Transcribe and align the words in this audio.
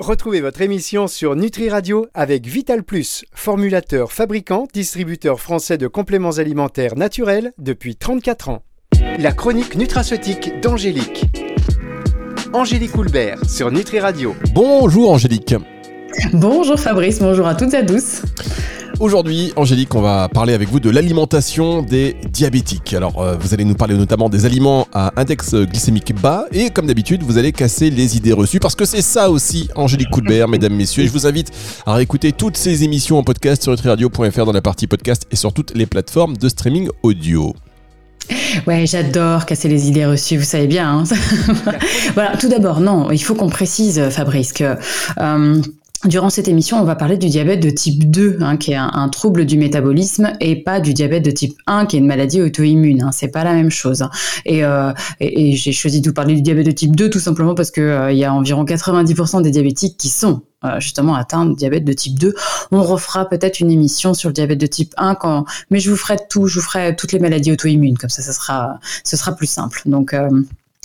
Retrouvez 0.00 0.40
votre 0.40 0.60
émission 0.60 1.06
sur 1.06 1.36
Nutri 1.36 1.70
Radio 1.70 2.08
avec 2.14 2.46
Vital 2.46 2.82
Plus, 2.82 3.24
formulateur, 3.32 4.10
fabricant, 4.10 4.66
distributeur 4.74 5.38
français 5.40 5.78
de 5.78 5.86
compléments 5.86 6.38
alimentaires 6.38 6.96
naturels 6.96 7.52
depuis 7.58 7.94
34 7.94 8.48
ans. 8.48 8.64
La 9.20 9.30
chronique 9.30 9.76
nutraceutique 9.76 10.60
d'Angélique. 10.60 11.26
Angélique 12.52 12.96
Houlbert 12.96 13.48
sur 13.48 13.70
Nutri 13.70 14.00
Radio. 14.00 14.34
Bonjour 14.52 15.12
Angélique. 15.12 15.54
Bonjour 16.32 16.78
Fabrice, 16.78 17.20
bonjour 17.20 17.46
à 17.46 17.54
toutes 17.54 17.74
et 17.74 17.76
à 17.76 17.86
tous. 17.86 18.22
Aujourd'hui, 19.00 19.52
Angélique, 19.56 19.94
on 19.96 20.00
va 20.00 20.28
parler 20.28 20.54
avec 20.54 20.68
vous 20.68 20.78
de 20.78 20.88
l'alimentation 20.88 21.82
des 21.82 22.16
diabétiques. 22.30 22.94
Alors, 22.94 23.20
euh, 23.20 23.36
vous 23.36 23.52
allez 23.52 23.64
nous 23.64 23.74
parler 23.74 23.96
notamment 23.96 24.28
des 24.28 24.46
aliments 24.46 24.86
à 24.92 25.12
index 25.16 25.54
glycémique 25.54 26.14
bas 26.14 26.46
et 26.52 26.70
comme 26.70 26.86
d'habitude, 26.86 27.22
vous 27.24 27.36
allez 27.36 27.50
casser 27.50 27.90
les 27.90 28.16
idées 28.16 28.32
reçues 28.32 28.60
parce 28.60 28.76
que 28.76 28.84
c'est 28.84 29.02
ça 29.02 29.30
aussi, 29.30 29.68
Angélique 29.74 30.10
Coulbert, 30.10 30.46
mesdames, 30.48 30.74
messieurs. 30.74 31.02
Et 31.02 31.06
je 31.08 31.12
vous 31.12 31.26
invite 31.26 31.50
à 31.86 31.94
réécouter 31.94 32.30
toutes 32.30 32.56
ces 32.56 32.84
émissions 32.84 33.18
en 33.18 33.24
podcast 33.24 33.64
sur 33.64 33.72
nutriradio.fr 33.72 34.44
dans 34.44 34.52
la 34.52 34.62
partie 34.62 34.86
podcast 34.86 35.26
et 35.32 35.36
sur 35.36 35.52
toutes 35.52 35.74
les 35.74 35.86
plateformes 35.86 36.36
de 36.36 36.48
streaming 36.48 36.88
audio. 37.02 37.52
Ouais, 38.66 38.86
j'adore 38.86 39.44
casser 39.44 39.68
les 39.68 39.88
idées 39.88 40.06
reçues, 40.06 40.36
vous 40.36 40.44
savez 40.44 40.68
bien. 40.68 41.00
Hein. 41.00 41.04
voilà, 42.14 42.36
tout 42.36 42.48
d'abord, 42.48 42.80
non, 42.80 43.10
il 43.10 43.18
faut 43.18 43.34
qu'on 43.34 43.50
précise, 43.50 44.08
Fabrice, 44.10 44.52
que 44.52 44.76
euh, 45.20 45.60
Durant 46.04 46.28
cette 46.28 46.48
émission, 46.48 46.78
on 46.78 46.84
va 46.84 46.96
parler 46.96 47.16
du 47.16 47.28
diabète 47.28 47.60
de 47.60 47.70
type 47.70 48.10
2, 48.10 48.36
hein, 48.42 48.58
qui 48.58 48.72
est 48.72 48.76
un, 48.76 49.08
trouble 49.08 49.46
du 49.46 49.56
métabolisme, 49.56 50.34
et 50.38 50.62
pas 50.62 50.78
du 50.78 50.92
diabète 50.92 51.24
de 51.24 51.30
type 51.30 51.56
1, 51.66 51.86
qui 51.86 51.96
est 51.96 51.98
une 51.98 52.06
maladie 52.06 52.42
auto-immune. 52.42 53.02
Hein, 53.02 53.10
c'est 53.10 53.28
pas 53.28 53.42
la 53.42 53.54
même 53.54 53.70
chose. 53.70 54.02
Hein. 54.02 54.10
Euh, 54.46 54.92
et, 55.20 55.56
j'ai 55.56 55.72
choisi 55.72 56.02
de 56.02 56.08
vous 56.08 56.14
parler 56.14 56.34
du 56.34 56.42
diabète 56.42 56.66
de 56.66 56.72
type 56.72 56.94
2 56.94 57.08
tout 57.08 57.20
simplement 57.20 57.54
parce 57.54 57.70
que 57.70 57.80
euh, 57.80 58.12
il 58.12 58.18
y 58.18 58.24
a 58.24 58.34
environ 58.34 58.64
90% 58.66 59.40
des 59.40 59.50
diabétiques 59.50 59.96
qui 59.96 60.10
sont 60.10 60.42
euh, 60.66 60.78
justement 60.78 61.14
atteints 61.14 61.46
de 61.46 61.54
diabète 61.54 61.86
de 61.86 61.92
type 61.94 62.18
2. 62.18 62.34
On 62.70 62.82
refera 62.82 63.26
peut-être 63.26 63.60
une 63.60 63.70
émission 63.70 64.12
sur 64.12 64.28
le 64.28 64.34
diabète 64.34 64.58
de 64.58 64.66
type 64.66 64.92
1 64.98 65.14
quand, 65.14 65.46
mais 65.70 65.80
je 65.80 65.88
vous 65.88 65.96
ferai 65.96 66.18
tout, 66.28 66.48
je 66.48 66.60
vous 66.60 66.66
ferai 66.66 66.94
toutes 66.96 67.12
les 67.12 67.18
maladies 67.18 67.52
auto-immunes, 67.52 67.96
comme 67.96 68.10
ça, 68.10 68.20
ça 68.20 68.34
sera, 68.34 68.78
ce 69.04 69.16
sera 69.16 69.34
plus 69.34 69.46
simple. 69.46 69.80
Donc 69.86 70.14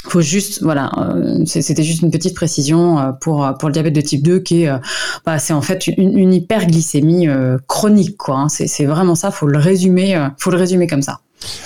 faut 0.07 0.21
juste 0.21 0.61
voilà 0.63 0.91
euh, 0.97 1.43
c'était 1.45 1.83
juste 1.83 2.01
une 2.01 2.11
petite 2.11 2.35
précision 2.35 2.99
euh, 2.99 3.11
pour 3.11 3.53
pour 3.59 3.69
le 3.69 3.73
diabète 3.73 3.93
de 3.93 4.01
type 4.01 4.23
2 4.23 4.39
qui 4.39 4.63
est 4.63 4.69
euh, 4.69 4.77
bah, 5.25 5.39
c'est 5.39 5.53
en 5.53 5.61
fait 5.61 5.87
une, 5.87 6.33
hyperglycémie 6.33 7.27
chronique 7.67 8.17
quoi 8.17 8.37
hein. 8.37 8.49
c'est 8.49 8.85
vraiment 8.85 9.15
ça 9.15 9.31
faut 9.31 9.47
le 9.47 9.57
résumer 9.57 10.29
faut 10.37 10.51
le 10.51 10.57
résumer 10.57 10.87
comme 10.87 11.01
ça 11.01 11.19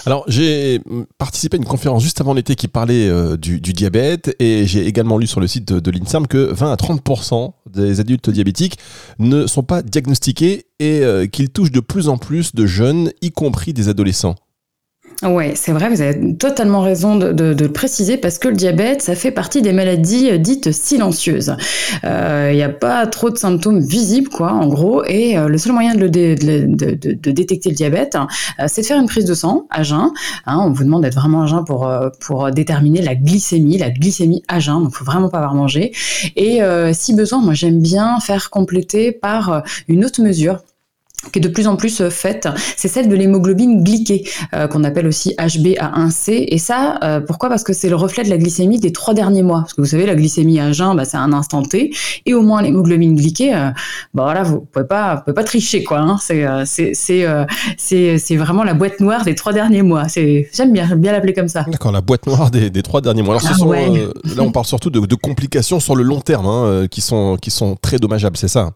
alors, 0.06 0.24
j'ai 0.28 0.82
participé 1.18 1.58
à 1.58 1.60
une 1.60 1.66
conférence 1.66 2.04
juste 2.04 2.22
avant 2.22 2.36
l'été 2.36 2.54
qui 2.54 2.68
parlait 2.68 3.10
du, 3.40 3.60
diabète 3.60 4.36
et 4.38 4.68
j'ai 4.68 4.86
également 4.86 5.18
lu 5.18 5.26
sur 5.26 5.40
le 5.40 5.48
site 5.48 5.68
de, 5.68 5.80
de 5.80 5.90
l'INSERM 5.90 6.28
que 6.28 6.54
20 6.54 6.72
à 6.72 6.76
30% 6.76 7.54
des 7.72 8.00
adultes 8.00 8.30
diabétiques 8.30 8.78
ne 9.18 9.48
sont 9.48 9.64
pas 9.64 9.82
diagnostiqués 9.82 10.68
et 10.80 11.02
qu'ils 11.32 11.50
touchent 11.50 11.72
de 11.72 11.80
plus 11.80 12.08
en 12.08 12.20
plus 12.20 12.54
de 12.54 12.68
jeunes, 12.68 13.10
y 13.24 13.32
compris 13.32 13.74
des 13.74 13.90
adolescents. 13.90 14.36
Oui, 15.26 15.52
c'est 15.56 15.72
vrai, 15.72 15.90
vous 15.90 16.02
avez 16.02 16.36
totalement 16.36 16.82
raison 16.82 17.16
de, 17.16 17.56
le 17.58 17.72
préciser 17.72 18.18
parce 18.18 18.38
que 18.38 18.50
le 18.50 18.56
diabète, 18.56 19.02
ça 19.02 19.16
fait 19.16 19.32
partie 19.32 19.62
des 19.62 19.72
maladies 19.72 20.32
euh, 20.32 20.38
dites 20.38 20.72
silencieuses. 20.72 21.56
Il 22.04 22.10
euh, 22.10 22.54
n'y 22.54 22.64
a 22.64 22.70
pas 22.70 23.08
trop 23.08 23.30
de 23.30 23.38
symptômes 23.38 23.80
visibles, 23.80 24.30
quoi, 24.30 24.52
en 24.52 24.68
gros, 24.68 25.04
et 25.06 25.38
euh, 25.38 25.48
le 25.48 25.58
seul 25.58 25.72
moyen 25.72 25.96
de, 25.96 26.08
détecter 26.08 27.70
le 27.70 27.76
diabète, 27.76 28.18
c'est 28.68 28.82
de 28.82 28.86
faire 28.86 29.00
une 29.00 29.08
prise 29.08 29.26
de 29.26 29.34
sang 29.34 29.66
à 29.70 29.84
jeun. 29.84 30.12
Hein, 30.46 30.60
on 30.60 30.72
vous 30.72 30.84
demande 30.84 31.04
d'être 31.04 31.16
vraiment 31.16 31.44
à 31.44 31.46
jeun 31.46 31.64
pour, 31.64 31.90
pour 32.20 32.52
déterminer 32.52 33.02
la 33.02 33.16
glycémie, 33.16 33.78
la 33.78 33.92
glycémie 33.92 34.44
à 34.50 34.60
jeun, 34.60 34.84
donc 34.84 34.94
faut 34.94 35.06
vraiment 35.06 35.30
pas 35.30 35.38
avoir 35.38 35.56
mangé. 35.56 35.94
Et 36.36 36.60
si 36.92 37.14
besoin, 37.14 37.40
moi 37.40 37.54
j'aime 37.54 37.82
bien 37.82 38.20
faire 38.20 38.50
compléter 38.50 39.12
par 39.12 39.64
une 39.88 40.04
autre 40.04 40.22
mesure 40.22 40.60
qui 41.32 41.40
est 41.40 41.42
de 41.42 41.48
plus 41.48 41.68
en 41.68 41.76
plus 41.76 42.02
euh, 42.02 42.10
faite, 42.10 42.48
c'est 42.78 42.88
celle 42.88 43.08
de 43.08 43.16
l'hémoglobine 43.16 43.84
glyquée, 43.84 44.28
euh, 44.54 44.68
qu'on 44.68 44.84
appelle 44.84 45.08
aussi 45.08 45.36
HbA1c. 45.38 46.46
Et 46.48 46.58
ça, 46.58 47.00
euh, 47.04 47.22
pourquoi? 47.22 47.50
Parce 47.50 47.64
que 47.64 47.74
c'est 47.74 47.90
le 47.90 47.96
reflet 47.96 48.24
de 48.24 48.30
la 48.30 48.38
glycémie 48.38 48.80
des 48.80 48.92
trois 48.92 49.14
derniers 49.14 49.44
mois. 49.44 49.62
Parce 49.62 49.74
que 49.74 49.82
vous 49.82 49.88
savez, 49.88 50.06
la 50.06 50.16
glycémie 50.16 50.60
à 50.60 50.72
jeun, 50.72 50.96
bah, 50.96 51.06
c'est 51.06 51.18
un 51.18 51.34
instant 51.34 51.64
T. 51.64 51.94
Et 52.26 52.34
au 52.34 52.42
moins, 52.42 52.62
l'hémoglobine 52.62 53.16
glyquée, 53.16 53.52
bah 54.14 54.24
voilà, 54.24 54.44
vous 54.44 54.62
pouvez 54.62 54.86
pas, 54.86 55.18
pouvez 55.18 55.34
pas 55.34 55.44
tricher, 55.44 55.84
quoi. 55.84 56.00
Hein. 56.00 56.18
C'est, 56.20 56.96
c'est, 57.78 58.36
vraiment 58.36 58.64
la 58.64 58.74
boîte 58.74 59.00
noire 59.00 59.24
des 59.24 59.36
trois 59.36 59.54
derniers 59.54 59.82
mois. 59.82 60.08
C'est, 60.10 60.50
j'aime 60.54 60.74
bien, 60.74 60.96
bien 60.96 61.12
l'appeler 61.12 61.34
comme 61.34 61.48
ça. 61.48 61.66
D'accord, 61.68 61.92
la 61.92 62.02
boîte 62.02 62.26
noire 62.28 62.52
des, 62.52 62.70
des 62.70 62.82
trois 62.82 63.02
derniers 63.02 63.22
mois. 63.22 63.36
Alors, 63.36 63.42
ce 63.42 63.54
ah 63.54 63.58
sont, 63.58 63.72
là, 63.72 64.44
on 64.44 64.52
parle 64.52 64.66
surtout 64.66 64.90
de, 64.90 65.00
de 65.00 65.16
complications 65.16 65.80
sur 65.80 65.96
le 65.96 66.04
long 66.04 66.22
terme, 66.22 66.46
hein, 66.46 66.88
qui 66.90 67.02
sont, 67.02 67.38
qui 67.42 67.52
sont 67.52 67.76
très 67.82 67.98
dommageables, 67.98 68.38
c'est 68.38 68.48
ça? 68.48 68.72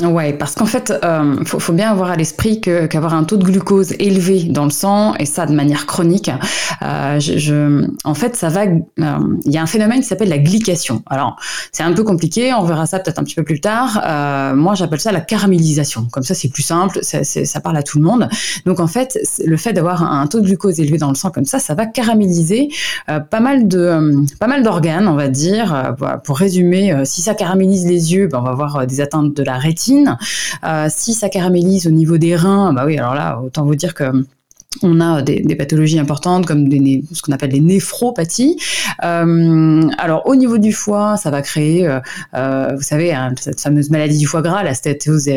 Ouais, 0.00 0.32
parce 0.32 0.54
qu'en 0.54 0.64
fait, 0.64 0.90
euh, 1.04 1.44
faut, 1.44 1.72
bien 1.74 1.90
avoir 1.90 2.10
à 2.10 2.16
l'esprit 2.16 2.62
qu'avoir 2.62 3.12
un 3.12 3.24
taux 3.24 3.36
de 3.36 3.44
glucose 3.44 3.92
élevé 3.98 4.44
dans 4.44 4.64
le 4.64 4.70
sang 4.70 5.14
et 5.16 5.26
ça 5.26 5.44
de 5.44 5.52
manière 5.52 5.84
chronique, 5.84 6.30
euh, 6.80 7.86
en 8.02 8.14
fait, 8.14 8.34
ça 8.34 8.48
va. 8.48 8.62
Euh, 8.62 8.78
il 9.44 9.52
y 9.52 9.58
a 9.58 9.62
un 9.62 9.66
phénomène 9.66 10.00
qui 10.00 10.06
s'appelle 10.06 10.30
la 10.30 10.38
glycation. 10.38 11.02
Alors, 11.10 11.36
c'est 11.72 11.82
un 11.82 11.92
peu 11.92 12.04
compliqué. 12.04 12.54
On 12.54 12.64
verra 12.64 12.86
ça 12.86 13.00
peut-être 13.00 13.18
un 13.18 13.22
petit 13.22 13.34
peu 13.34 13.42
plus 13.42 13.60
tard. 13.60 14.02
Moi, 14.56 14.74
j'appelle 14.74 14.98
ça 14.98 15.12
la 15.12 15.20
caramélisation. 15.20 16.08
Comme 16.10 16.22
ça, 16.22 16.34
c'est 16.34 16.48
plus 16.48 16.62
simple. 16.62 17.00
Ça, 17.02 17.60
parle 17.60 17.76
à 17.76 17.82
tout 17.82 17.98
le 17.98 18.04
monde. 18.04 18.30
Donc, 18.64 18.80
en 18.80 18.86
fait, 18.86 19.18
le 19.44 19.58
fait 19.58 19.74
d'avoir 19.74 20.02
un 20.10 20.26
taux 20.26 20.40
de 20.40 20.46
glucose 20.46 20.80
élevé 20.80 20.96
dans 20.96 21.10
le 21.10 21.16
sang 21.16 21.30
comme 21.30 21.44
ça, 21.44 21.58
ça 21.58 21.74
va 21.74 21.84
caraméliser 21.84 22.68
pas 23.06 23.40
mal 23.40 23.68
de 23.68 24.24
pas 24.40 24.46
mal 24.46 24.62
d'organes, 24.62 25.06
on 25.06 25.16
va 25.16 25.28
dire. 25.28 25.94
pour 26.24 26.38
résumer, 26.38 26.94
si 27.04 27.20
ça 27.20 27.34
caramélise 27.34 27.84
les 27.84 28.14
yeux, 28.14 28.26
ben, 28.28 28.38
on 28.38 28.42
va 28.42 28.50
avoir 28.50 28.86
des 28.86 29.02
atteintes 29.02 29.34
de 29.34 29.42
la 29.42 29.58
rétine 29.58 29.81
euh, 29.90 30.88
si 30.88 31.14
ça 31.14 31.28
caramélise 31.28 31.86
au 31.86 31.90
niveau 31.90 32.18
des 32.18 32.36
reins, 32.36 32.72
bah 32.72 32.84
oui, 32.86 32.98
alors 32.98 33.14
là, 33.14 33.40
autant 33.44 33.64
vous 33.64 33.76
dire 33.76 33.94
que 33.94 34.04
on 34.82 35.02
a 35.02 35.20
des, 35.20 35.54
pathologies 35.54 35.98
importantes 35.98 36.46
comme 36.46 36.66
ce 36.72 37.20
qu'on 37.20 37.32
appelle 37.32 37.50
les 37.50 37.60
néphropathies. 37.60 38.56
Euh, 39.04 39.82
alors 39.98 40.26
au 40.26 40.34
niveau 40.34 40.56
du 40.56 40.72
foie, 40.72 41.18
ça 41.18 41.30
va 41.30 41.42
créer, 41.42 41.86
euh, 42.34 42.74
vous 42.74 42.82
savez, 42.82 43.12
hein, 43.12 43.34
cette 43.38 43.60
fameuse 43.60 43.90
maladie 43.90 44.16
du 44.16 44.26
foie 44.26 44.40
gras, 44.40 44.62
la 44.62 44.72
stéatose, 44.72 45.28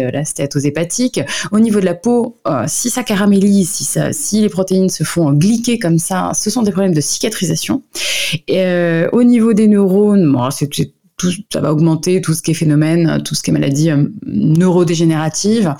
hépatique. 0.63 1.19
Au 1.51 1.59
niveau 1.59 1.81
de 1.81 1.85
la 1.85 1.95
peau, 1.95 2.37
si 2.67 2.89
ça 2.89 3.03
caramélise, 3.03 3.89
si, 4.13 4.41
les 4.41 4.49
protéines 4.49 4.89
se 4.89 5.03
font 5.03 5.33
glyquer 5.33 5.79
comme 5.79 5.99
ça, 5.99 6.31
ce 6.33 6.49
sont 6.49 6.63
des 6.63 6.71
problèmes 6.71 6.95
de 6.95 7.01
cicatrisation. 7.01 7.83
Et, 8.47 9.03
au 9.11 9.23
niveau 9.23 9.51
des 9.51 9.67
neurones, 9.67 10.31
bon, 10.31 10.49
c'est 10.49 10.69
tout, 11.17 11.31
ça 11.51 11.61
va 11.61 11.71
augmenter 11.71 12.21
tout 12.21 12.33
ce 12.33 12.41
qui 12.41 12.51
est 12.51 12.55
phénomène, 12.55 13.21
tout 13.23 13.35
ce 13.35 13.43
qui 13.43 13.51
est 13.51 13.53
maladie 13.53 13.89
euh, 13.89 14.07
neurodégénérative. 14.25 15.73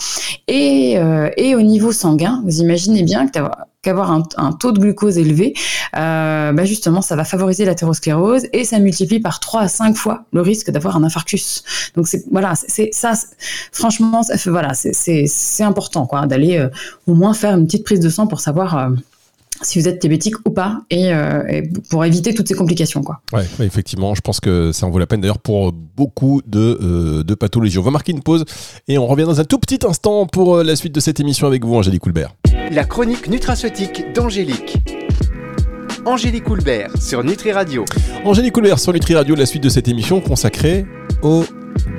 Et, 0.47 0.97
euh, 0.97 1.29
et 1.37 1.55
au 1.55 1.61
niveau 1.61 1.91
sanguin, 1.91 2.41
vous 2.45 2.59
imaginez 2.61 3.03
bien 3.03 3.27
qu'avoir 3.27 4.11
un, 4.11 4.23
un, 4.37 4.53
taux 4.53 4.71
de 4.71 4.79
glucose 4.79 5.17
élevé, 5.17 5.53
euh, 5.95 6.51
bah 6.51 6.65
justement, 6.65 7.01
ça 7.01 7.15
va 7.15 7.23
favoriser 7.23 7.65
l'athérosclérose 7.65 8.47
et 8.53 8.63
ça 8.63 8.79
multiplie 8.79 9.19
par 9.19 9.39
3 9.39 9.61
à 9.61 9.67
5 9.67 9.95
fois 9.95 10.25
le 10.33 10.41
risque 10.41 10.71
d'avoir 10.71 10.95
un 10.97 11.03
infarctus. 11.03 11.63
Donc 11.95 12.07
c'est 12.07 12.23
voilà, 12.31 12.53
c'est 12.55 12.89
ça. 12.91 13.13
Franchement, 13.71 14.23
ça 14.23 14.37
fait, 14.37 14.49
voilà, 14.49 14.73
c'est 14.73 15.63
important 15.63 16.05
quoi 16.05 16.25
d'aller 16.27 16.57
euh, 16.57 16.69
au 17.07 17.13
moins 17.13 17.33
faire 17.33 17.55
une 17.55 17.65
petite 17.65 17.83
prise 17.83 17.99
de 17.99 18.09
sang 18.09 18.27
pour 18.27 18.39
savoir 18.39 18.77
euh, 18.77 18.89
si 19.61 19.79
vous 19.79 19.87
êtes 19.87 20.01
diabétique 20.01 20.35
ou 20.45 20.51
pas, 20.51 20.81
euh, 20.93 21.43
et, 21.47 21.63
pour 21.89 22.03
éviter 22.05 22.33
toutes 22.33 22.47
ces 22.47 22.53
complications. 22.55 23.01
Quoi. 23.01 23.21
Ouais, 23.33 23.45
effectivement, 23.61 24.15
je 24.15 24.21
pense 24.21 24.39
que 24.39 24.71
ça 24.71 24.85
en 24.85 24.89
vaut 24.89 24.99
la 24.99 25.07
peine 25.07 25.21
d'ailleurs 25.21 25.39
pour 25.39 25.71
beaucoup 25.71 26.41
de, 26.45 26.79
euh, 26.81 27.23
de, 27.23 27.35
pathologies. 27.35 27.77
On 27.79 27.83
va 27.83 27.91
marquer 27.91 28.11
une 28.11 28.21
pause 28.21 28.45
et 28.87 28.97
on 28.97 29.07
revient 29.07 29.23
dans 29.23 29.39
un 29.39 29.45
tout 29.45 29.59
petit 29.59 29.79
instant 29.87 30.25
pour 30.25 30.57
euh, 30.57 30.63
la 30.63 30.75
suite 30.75 30.93
de 30.93 30.99
cette 30.99 31.19
émission 31.19 31.47
avec 31.47 31.63
vous, 31.63 31.75
Angélique 31.75 32.01
Coulbert. 32.01 32.35
La 32.71 32.83
chronique 32.83 33.29
nutraceutique 33.29 34.13
d'Angélique. 34.13 34.77
Angélique 36.05 36.43
Coulbert 36.43 36.91
sur 37.01 37.23
Nutri 37.23 37.51
Radio. 37.51 37.83
Angélique 38.25 38.53
Coulbert 38.53 38.79
sur 38.79 38.93
Nutri 38.93 39.15
Radio, 39.15 39.35
la 39.35 39.45
suite 39.45 39.63
de 39.63 39.69
cette 39.69 39.87
émission 39.87 40.21
consacrée 40.21 40.85
au 41.23 41.43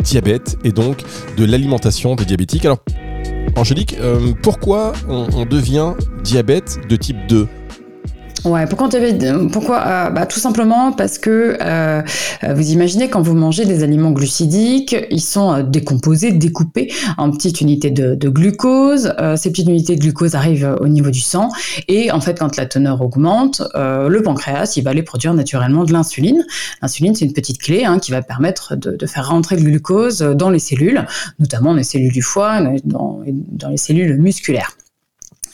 diabète 0.05 0.57
et 0.63 0.71
donc 0.71 0.99
de 1.37 1.45
l'alimentation 1.45 2.15
des 2.15 2.25
diabétiques. 2.25 2.65
Alors, 2.65 2.79
Angélique, 3.55 3.97
euh, 4.01 4.33
pourquoi 4.43 4.93
on, 5.09 5.45
devient 5.47 5.95
diabète 6.23 6.81
de 6.89 6.97
type 6.97 7.17
2 7.29 7.47
Ouais, 8.47 8.65
pourquoi, 8.67 8.89
pourquoi 9.51 9.83
euh, 9.87 10.11
bah, 10.11 10.25
Tout 10.25 10.39
simplement 10.39 10.93
parce 10.93 11.19
que 11.19 11.59
euh, 11.61 12.03
vous 12.55 12.71
imaginez 12.71 13.11
quand 13.11 13.21
vous 13.21 13.35
mangez 13.35 13.65
des 13.65 13.83
aliments 13.83 14.13
glucidiques, 14.13 14.95
ils 15.11 15.21
sont 15.21 15.53
euh, 15.53 15.63
décomposés, 15.65 16.31
découpés 16.31 16.93
en 17.19 17.33
petites 17.33 17.61
unités 17.61 17.91
de, 17.91 18.29
glucose. 18.29 19.13
Euh, 19.19 19.37
ces 19.37 19.51
petites 19.51 19.67
unités 19.67 19.97
de 19.97 20.01
glucose 20.01 20.37
arrivent 20.37 20.77
au 20.81 20.87
niveau 20.87 21.11
du 21.11 21.19
sang 21.19 21.49
et 21.89 22.13
en 22.13 22.21
fait, 22.21 22.39
quand 22.39 22.57
la 22.57 22.67
teneur 22.67 23.03
augmente, 23.03 23.63
euh, 23.75 24.09
le 24.09 24.23
pancréas, 24.23 24.75
il 24.77 24.85
va 24.85 24.91
aller 24.91 25.03
produire 25.03 25.35
naturellement 25.35 25.83
de 25.83 25.93
l'insuline. 25.93 26.45
L'insuline, 26.83 27.17
c'est 27.17 27.25
une 27.25 27.33
petite 27.33 27.59
clé 27.59 27.85
hein, 27.85 27.99
qui 27.99 28.13
va 28.13 28.23
permettre 28.23 28.77
de, 28.77 28.93
de, 28.93 29.07
faire 29.07 29.29
rentrer 29.29 29.57
le 29.57 29.63
glucose 29.63 30.21
dans 30.21 30.51
les 30.51 30.61
cellules, 30.61 31.05
notamment 31.41 31.75
les 31.75 31.83
cellules 31.83 32.13
du 32.13 32.23
foie, 32.23 32.61
dans, 32.85 33.23
dans 33.25 33.69
les 33.71 33.77
cellules 33.77 34.19
musculaires. 34.21 34.71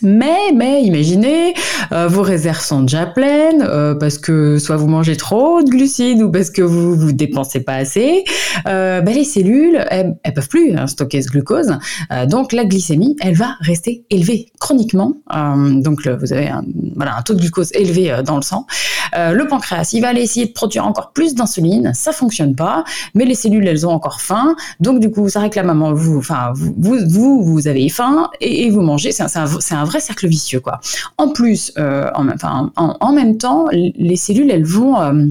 Mais, 0.02 0.52
mais, 0.54 0.82
imaginez, 0.82 1.54
euh, 1.92 2.08
vos 2.08 2.22
réserves 2.22 2.60
sont 2.60 2.82
déjà 2.82 3.06
pleines 3.06 3.62
euh, 3.62 3.94
parce 3.94 4.18
que 4.18 4.58
soit 4.58 4.76
vous 4.76 4.88
mangez 4.88 5.16
trop 5.16 5.62
de 5.62 5.70
glucides 5.70 6.22
ou 6.22 6.30
parce 6.30 6.50
que 6.50 6.62
vous 6.62 6.94
vous 6.96 7.12
dépensez 7.12 7.60
pas 7.60 7.74
assez. 7.74 8.24
Euh, 8.66 9.00
ben, 9.00 9.14
les 9.14 9.24
cellules, 9.24 9.84
elles, 9.90 10.16
elles 10.22 10.34
peuvent 10.34 10.48
plus 10.48 10.76
hein, 10.76 10.86
stocker 10.86 11.22
ce 11.22 11.28
glucose, 11.28 11.78
euh, 12.10 12.26
donc 12.26 12.52
la 12.52 12.64
glycémie, 12.64 13.16
elle 13.20 13.34
va 13.34 13.56
rester 13.60 14.04
élevée 14.10 14.46
chroniquement. 14.58 15.14
Euh, 15.34 15.80
donc 15.80 16.06
vous 16.06 16.32
avez 16.32 16.48
un, 16.48 16.64
voilà, 16.96 17.16
un 17.16 17.22
taux 17.22 17.34
de 17.34 17.40
glucose 17.40 17.70
élevé 17.74 18.10
euh, 18.10 18.22
dans 18.22 18.36
le 18.36 18.42
sang. 18.42 18.66
Euh, 19.14 19.32
le 19.32 19.46
pancréas, 19.46 19.90
il 19.92 20.00
va 20.00 20.08
aller 20.08 20.22
essayer 20.22 20.46
de 20.46 20.52
produire 20.52 20.86
encore 20.86 21.12
plus 21.12 21.34
d'insuline, 21.34 21.92
ça 21.94 22.12
fonctionne 22.12 22.54
pas, 22.54 22.84
mais 23.14 23.24
les 23.24 23.34
cellules, 23.34 23.66
elles 23.66 23.86
ont 23.86 23.90
encore 23.92 24.20
faim, 24.20 24.54
donc 24.80 25.00
du 25.00 25.10
coup, 25.10 25.28
ça 25.28 25.40
réclame 25.40 25.70
à 25.70 25.74
maman, 25.74 25.92
vous, 25.92 26.18
enfin, 26.18 26.52
vous, 26.54 26.74
vous, 27.08 27.42
vous, 27.42 27.68
avez 27.68 27.88
faim 27.88 28.30
et, 28.40 28.70
vous 28.70 28.80
mangez. 28.80 29.12
C'est 29.12 29.22
un, 29.22 29.44
un- 29.44 29.84
vrai 29.84 30.00
cercle 30.00 30.26
vicieux, 30.28 30.60
quoi. 30.60 30.80
En 31.18 31.28
plus, 31.28 31.72
euh, 31.78 32.10
en, 32.14 32.28
enfin, 32.28 32.70
en, 32.76 33.12
même 33.12 33.36
temps, 33.38 33.66
les 33.72 34.16
cellules, 34.16 34.50
elles 34.50 34.64
vont 34.64 35.00
euh, 35.00 35.26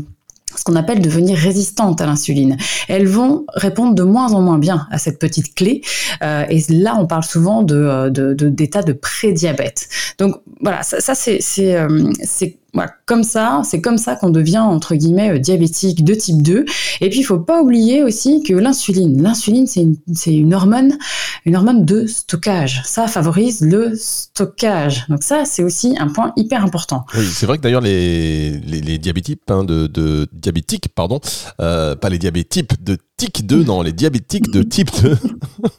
ce 0.56 0.64
qu'on 0.64 0.76
appelle 0.76 1.02
devenir 1.02 1.38
résistantes 1.38 2.02
à 2.02 2.06
l'insuline. 2.06 2.58
Elles 2.88 3.08
vont 3.08 3.46
répondre 3.54 3.96
de 3.96 4.04
moins 4.04 4.34
en 4.34 4.42
moins 4.42 4.58
bien 4.58 4.88
à 4.92 4.98
cette 4.98 5.20
petite 5.20 5.56
clé. 5.56 5.82
Euh, 6.24 6.44
et 6.50 6.62
là, 6.70 6.96
on 7.00 7.08
parle 7.08 7.24
souvent 7.24 7.64
de, 7.64 7.76
euh, 7.76 8.10
de, 8.10 8.34
de- 8.34 8.50
d'état 8.50 8.82
de 8.84 8.94
prédiabète. 8.94 9.88
Donc 10.18 10.36
voilà, 10.60 10.84
ça, 10.84 11.00
ça 11.00 11.16
c'est, 11.16 11.40
euh, 11.76 12.12
c'est 12.24 12.58
voilà, 12.74 12.94
comme 13.06 13.24
ça, 13.24 13.62
c'est 13.66 13.82
comme 13.82 13.98
ça 13.98 14.16
qu'on 14.16 14.30
devient 14.30 14.60
entre 14.60 14.96
guillemets 14.96 15.32
euh, 15.32 15.40
diabétique 15.40 16.04
de 16.04 16.14
type 16.14 16.42
2. 16.42 16.66
Et 17.02 17.10
puis 17.10 17.20
il 17.20 17.24
faut 17.24 17.40
pas 17.40 17.62
oublier 17.62 18.04
aussi 18.04 18.44
que 18.44 18.54
l'insuline, 18.54 19.22
l'insuline 19.22 19.68
c'est 19.68 19.82
une, 19.82 19.98
une 20.26 20.54
hormone, 20.54 20.98
une 21.46 21.56
hormone 21.56 21.84
de 21.84 22.06
stockage. 22.06 22.82
Ça 22.86 23.08
favorise 23.08 23.62
le 23.62 23.94
stockage. 23.96 25.06
Donc 25.10 25.24
ça 25.24 25.44
c'est 25.46 25.64
aussi 25.64 25.96
un 26.00 26.08
point 26.08 26.32
hyper 26.38 26.64
important. 26.64 27.06
Oui, 27.18 27.26
c'est 27.26 27.46
vrai 27.46 27.58
que 27.58 27.64
d'ailleurs 27.64 27.82
les, 27.82 28.52
les, 28.60 28.82
les 28.82 28.98
diabétiques, 28.98 29.42
hein, 29.50 29.64
de 29.66 30.28
diabétiques, 30.32 30.88
pardon, 30.96 31.20
euh, 31.60 31.96
pas 31.96 32.10
les 32.10 32.20
diabétiques 32.20 32.84
de 32.84 32.98
type 33.30 33.46
2, 33.46 33.64
non, 33.64 33.82
les 33.82 33.92
diabétiques 33.92 34.52
de 34.52 34.64
type 34.64 34.90
2, 35.04 35.18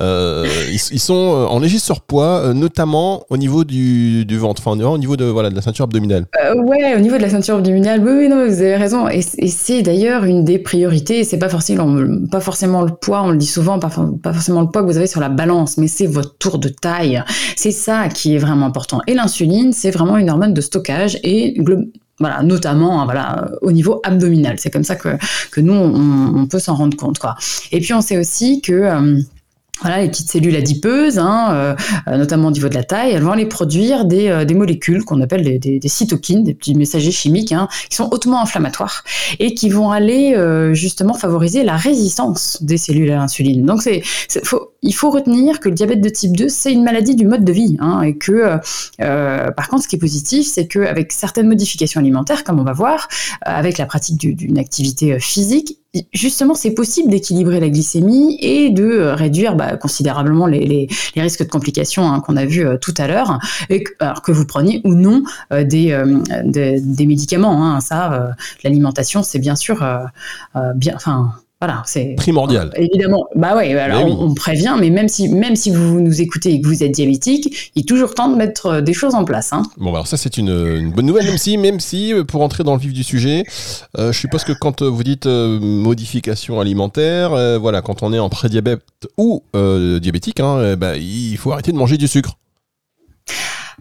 euh, 0.01 0.47
ils, 0.69 0.79
ils 0.91 1.00
sont 1.00 1.13
euh, 1.13 1.45
en 1.45 1.59
léger 1.59 1.79
surpoids, 1.79 2.39
euh, 2.39 2.53
notamment 2.53 3.23
au 3.29 3.38
niveau 3.38 3.63
du, 3.63 4.25
du 4.25 4.38
ventre, 4.38 4.62
enfin 4.65 4.79
au 4.79 4.97
niveau 4.97 5.15
de, 5.15 5.25
voilà, 5.25 5.50
de 5.50 5.56
la 5.56 5.62
ceinture 5.62 5.85
abdominale. 5.85 6.25
Euh, 6.44 6.56
ouais, 6.63 6.95
au 6.95 7.00
niveau 7.00 7.17
de 7.17 7.21
la 7.21 7.29
ceinture 7.29 7.56
abdominale, 7.56 8.01
oui, 8.03 8.12
oui, 8.17 8.29
non, 8.29 8.45
vous 8.45 8.62
avez 8.62 8.75
raison. 8.75 9.07
Et, 9.09 9.21
et 9.38 9.47
c'est 9.47 9.81
d'ailleurs 9.81 10.23
une 10.23 10.44
des 10.44 10.57
priorités. 10.57 11.23
C'est 11.23 11.38
pas 11.38 11.50
forcément, 11.50 11.95
pas 12.31 12.39
forcément 12.39 12.81
le 12.81 12.91
poids, 12.94 13.21
on 13.23 13.31
le 13.31 13.38
dit 13.38 13.45
souvent, 13.45 13.79
pas, 13.79 13.91
pas 14.23 14.33
forcément 14.33 14.61
le 14.61 14.68
poids 14.68 14.81
que 14.81 14.88
vous 14.88 14.97
avez 14.97 15.07
sur 15.07 15.21
la 15.21 15.29
balance, 15.29 15.77
mais 15.77 15.88
c'est 15.88 16.07
votre 16.07 16.38
tour 16.38 16.57
de 16.57 16.69
taille. 16.69 17.23
C'est 17.56 17.71
ça 17.71 18.07
qui 18.09 18.35
est 18.35 18.39
vraiment 18.39 18.65
important. 18.65 19.01
Et 19.07 19.13
l'insuline, 19.13 19.73
c'est 19.73 19.91
vraiment 19.91 20.18
une 20.18 20.29
hormone 20.29 20.53
de 20.53 20.61
stockage 20.61 21.19
et 21.23 21.59
voilà, 22.19 22.44
notamment 22.44 23.01
hein, 23.01 23.06
voilà, 23.06 23.50
au 23.62 23.71
niveau 23.71 24.00
abdominal. 24.03 24.56
C'est 24.59 24.69
comme 24.69 24.83
ça 24.83 24.95
que, 24.95 25.09
que 25.51 25.62
nous, 25.62 25.73
on, 25.73 26.45
peut 26.47 26.59
s'en 26.59 26.75
rendre 26.75 26.95
compte. 26.95 27.19
Quoi. 27.19 27.35
Et 27.71 27.79
puis, 27.79 27.94
on 27.94 28.01
sait 28.01 28.17
aussi 28.17 28.62
que... 28.62 28.73
euh, 28.73 29.19
voilà, 29.81 30.01
les 30.01 30.07
petites 30.07 30.31
cellules 30.31 30.56
adipeuses, 30.56 31.19
hein, 31.19 31.50
euh, 31.51 31.75
euh, 32.07 32.15
notamment 32.15 32.47
au 32.47 32.51
niveau 32.51 32.69
de 32.69 32.75
la 32.75 32.85
taille, 32.85 33.12
elles 33.12 33.21
vont 33.21 33.33
aller 33.33 33.45
produire 33.45 34.06
des, 34.06 34.45
molécules 34.56 35.03
qu'on 35.03 35.19
appelle 35.19 35.59
des, 35.59 35.81
cytokines, 35.89 36.45
des 36.45 36.53
petits 36.53 36.75
messagers 36.75 37.12
chimiques, 37.12 37.51
hein, 37.51 37.67
qui 37.89 37.97
sont 37.97 38.07
hautement 38.09 38.41
inflammatoires 38.41 39.03
et 39.39 39.53
qui 39.53 39.68
vont 39.68 39.91
aller 39.91 40.33
justement 40.71 41.13
favoriser 41.13 41.65
la 41.65 41.75
résistance 41.75 42.63
des 42.63 42.77
cellules 42.77 43.11
à 43.11 43.18
l'insuline. 43.18 43.65
Donc, 43.65 43.81
c'est- 43.81 44.01
faut- 44.45 44.75
il 44.85 44.93
faut 44.93 45.09
retenir 45.09 45.59
que 45.59 45.67
le 45.69 45.75
diabète 45.75 45.99
de 46.01 46.09
type 46.09 46.37
2, 46.37 46.47
c'est 46.47 46.71
une 46.71 46.83
maladie 46.83 47.15
du 47.15 47.25
mode 47.25 47.43
de 47.43 47.51
vie, 47.51 47.75
hein, 47.79 48.01
et 48.01 48.15
que, 48.17 48.31
euh, 48.31 48.57
euh, 49.01 49.51
par 49.51 49.67
contre, 49.67 49.83
ce 49.83 49.87
qui 49.87 49.95
est 49.95 49.99
positif, 49.99 50.47
c'est 50.47 50.67
qu'avec 50.67 51.11
certaines 51.11 51.47
modifications 51.47 51.99
alimentaires, 51.99 52.43
comme 52.43 52.59
on 52.59 52.63
va 52.63 52.73
voir, 52.73 53.07
euh, 53.47 53.51
avec 53.51 53.77
la 53.77 53.85
pratique 53.87 54.17
du- 54.17 54.35
d'une 54.35 54.57
activité 54.59 55.13
euh, 55.13 55.19
physique, 55.19 55.79
justement, 56.13 56.55
c'est 56.55 56.71
possible 56.71 57.09
d'équilibrer 57.09 57.59
la 57.59 57.69
glycémie 57.69 58.37
et 58.41 58.69
de 58.69 58.83
euh, 58.83 59.15
réduire 59.15 59.55
bah, 59.55 59.77
considérablement 59.77 60.45
les, 60.45 60.87
risques 61.15 61.43
de 61.43 61.49
complications 61.49 62.07
hein, 62.07 62.19
qu'on 62.19 62.35
a 62.37 62.45
vu 62.45 62.65
tout 62.81 62.93
à 62.97 63.07
l'heure, 63.07 63.39
alors 63.99 64.21
que 64.21 64.31
vous 64.31 64.45
preniez 64.45 64.81
ou 64.83 64.93
non 64.93 65.23
euh, 65.51 65.63
des, 65.63 65.91
euh, 65.91 66.05
médicaments. 67.05 67.65
hein. 67.65 67.79
ça, 67.81 68.13
euh, 68.13 68.27
l'alimentation, 68.63 69.23
c'est 69.23 69.39
bien 69.39 69.55
sûr 69.55 69.81
euh, 69.83 69.99
euh, 70.55 70.73
bien. 70.75 70.97
Voilà, 71.62 71.84
c'est 71.86 72.16
Primordial. 72.18 72.72
évidemment. 72.75 73.25
Bah 73.34 73.56
ouais, 73.56 73.74
alors 73.80 74.00
Mais 74.06 74.12
oui. 74.12 74.18
on, 74.19 74.34
prévient, 74.34 74.75
mais 74.78 74.90
même 74.90 75.07
si 75.07 75.30
même 75.30 75.56
si 75.56 75.72
vous 75.72 76.02
nous 76.02 76.22
écoutez 76.22 76.54
et 76.54 76.62
que 76.62 76.68
vous 76.68 76.84
êtes 76.84 76.92
diabétique, 76.92 77.72
il 77.75 77.81
est 77.81 77.86
toujours 77.86 78.13
temps 78.13 78.28
de 78.28 78.36
mettre 78.36 78.66
euh, 78.66 78.81
des 78.81 78.94
choses 78.94 79.16
en 79.16 79.24
place. 79.24 79.54
Hein. 79.54 79.63
Bon, 79.78 79.86
bah 79.86 80.00
alors 80.00 80.07
ça 80.07 80.18
c'est 80.18 80.38
une, 80.38 80.50
une 80.50 80.92
bonne 80.92 81.06
nouvelle, 81.06 81.25
même 81.25 81.38
si, 81.38 81.57
même 81.57 81.80
si, 81.80 82.13
euh, 82.13 82.25
pour 82.25 82.42
entrer 82.42 82.63
dans 82.66 82.74
le 82.74 82.80
vif 82.80 82.92
du 82.92 83.04
sujet, 83.04 83.46
euh, 83.98 84.12
je 84.12 84.19
suppose 84.19 84.44
que 84.44 84.52
quand 84.52 84.84
vous 84.84 85.04
dites 85.04 85.28
euh, 85.28 85.60
modification 85.60 86.60
alimentaire, 86.60 87.31
euh, 87.34 87.57
voilà, 87.57 87.81
quand 87.81 88.04
on 88.04 88.12
est 88.12 88.19
en 88.19 88.30
prédiabète 88.30 88.81
ou 89.18 89.42
diabétique, 89.54 90.42
hein, 90.42 90.75
bah, 90.75 90.98
il 90.98 91.38
faut 91.38 91.52
arrêter 91.54 91.72
de 91.72 91.78
manger 91.78 91.98
du 91.98 92.07
sucre. 92.07 92.38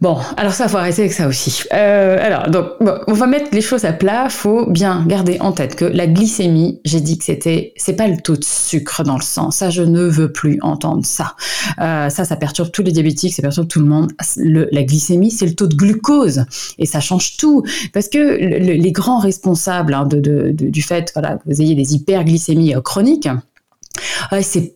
Bon, 0.00 0.18
alors 0.36 0.52
ça, 0.52 0.66
faut 0.68 0.76
arrêter 0.76 1.02
avec 1.02 1.12
ça 1.12 1.28
aussi. 1.28 1.62
Euh, 1.72 2.18
alors, 2.20 2.50
donc, 2.50 2.66
bon, 2.80 2.94
on 3.06 3.12
va 3.12 3.26
mettre 3.26 3.46
les 3.52 3.60
choses 3.60 3.84
à 3.84 3.92
plat. 3.92 4.28
Faut 4.28 4.66
bien 4.68 5.04
garder 5.06 5.38
en 5.40 5.52
tête 5.52 5.76
que 5.76 5.84
la 5.84 6.06
glycémie, 6.06 6.80
j'ai 6.84 7.00
dit 7.00 7.16
que 7.16 7.24
c'était, 7.24 7.72
c'est 7.76 7.94
pas 7.94 8.08
le 8.08 8.16
taux 8.16 8.36
de 8.36 8.44
sucre 8.44 9.04
dans 9.04 9.16
le 9.16 9.22
sang. 9.22 9.50
Ça, 9.50 9.70
je 9.70 9.82
ne 9.82 10.02
veux 10.02 10.32
plus 10.32 10.58
entendre 10.62 11.04
ça. 11.06 11.36
Euh, 11.80 12.08
ça, 12.10 12.24
ça 12.24 12.36
perturbe 12.36 12.70
tous 12.72 12.82
les 12.82 12.92
diabétiques, 12.92 13.34
ça 13.34 13.42
perturbe 13.42 13.68
tout 13.68 13.80
le 13.80 13.86
monde. 13.86 14.12
Le- 14.36 14.68
la 14.72 14.82
glycémie, 14.82 15.30
c'est 15.30 15.46
le 15.46 15.54
taux 15.54 15.68
de 15.68 15.76
glucose 15.76 16.44
et 16.78 16.86
ça 16.86 17.00
change 17.00 17.36
tout 17.36 17.62
parce 17.92 18.08
que 18.08 18.18
le- 18.18 18.58
le- 18.58 18.72
les 18.74 18.92
grands 18.92 19.18
responsables 19.20 19.94
hein, 19.94 20.06
de, 20.06 20.18
de- 20.18 20.50
de- 20.50 20.68
du 20.68 20.82
fait, 20.82 21.12
voilà, 21.14 21.36
que 21.36 21.42
vous 21.46 21.62
ayez 21.62 21.74
des 21.74 21.94
hyperglycémies 21.94 22.74
euh, 22.74 22.80
chroniques. 22.80 23.28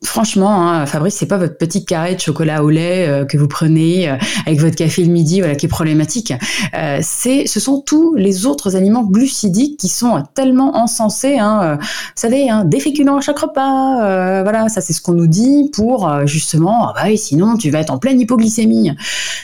Franchement, 0.05 0.69
hein, 0.69 0.87
Fabrice, 0.87 1.15
c'est 1.15 1.27
pas 1.27 1.39
votre 1.39 1.57
petit 1.57 1.85
carré 1.85 2.15
de 2.15 2.21
chocolat 2.21 2.63
au 2.63 2.71
lait 2.71 3.09
euh, 3.09 3.25
que 3.25 3.37
vous 3.37 3.49
prenez 3.49 4.09
euh, 4.09 4.17
avec 4.47 4.61
votre 4.61 4.77
café 4.77 5.05
le 5.05 5.11
midi, 5.11 5.41
voilà, 5.41 5.55
qui 5.55 5.67
est 5.67 5.69
problématique. 5.69 6.33
Euh, 6.75 6.99
c'est, 7.03 7.47
ce 7.47 7.61
sont 7.61 7.81
tous 7.81 8.15
les 8.15 8.47
autres 8.47 8.77
aliments 8.77 9.05
glucidiques 9.05 9.79
qui 9.79 9.89
sont 9.89 10.23
tellement 10.35 10.77
encensés. 10.77 11.39
Hein, 11.39 11.79
vous 11.81 11.87
savez, 12.15 12.51
hein, 12.51 12.65
des 12.65 12.81
féculents 12.81 13.19
à 13.19 13.21
chaque 13.21 13.39
repas. 13.39 14.43
voilà, 14.43 14.69
ça 14.69 14.81
c'est 14.81 14.93
ce 14.93 15.01
qu'on 15.01 15.13
nous 15.13 15.27
dit 15.27 15.71
pour 15.73 16.11
justement, 16.27 16.89
ah 16.89 16.95
bah 16.95 17.17
sinon 17.17 17.57
tu 17.57 17.71
vas 17.71 17.81
être 17.81 17.91
en 17.91 17.99
pleine 17.99 18.21
hypoglycémie. 18.21 18.93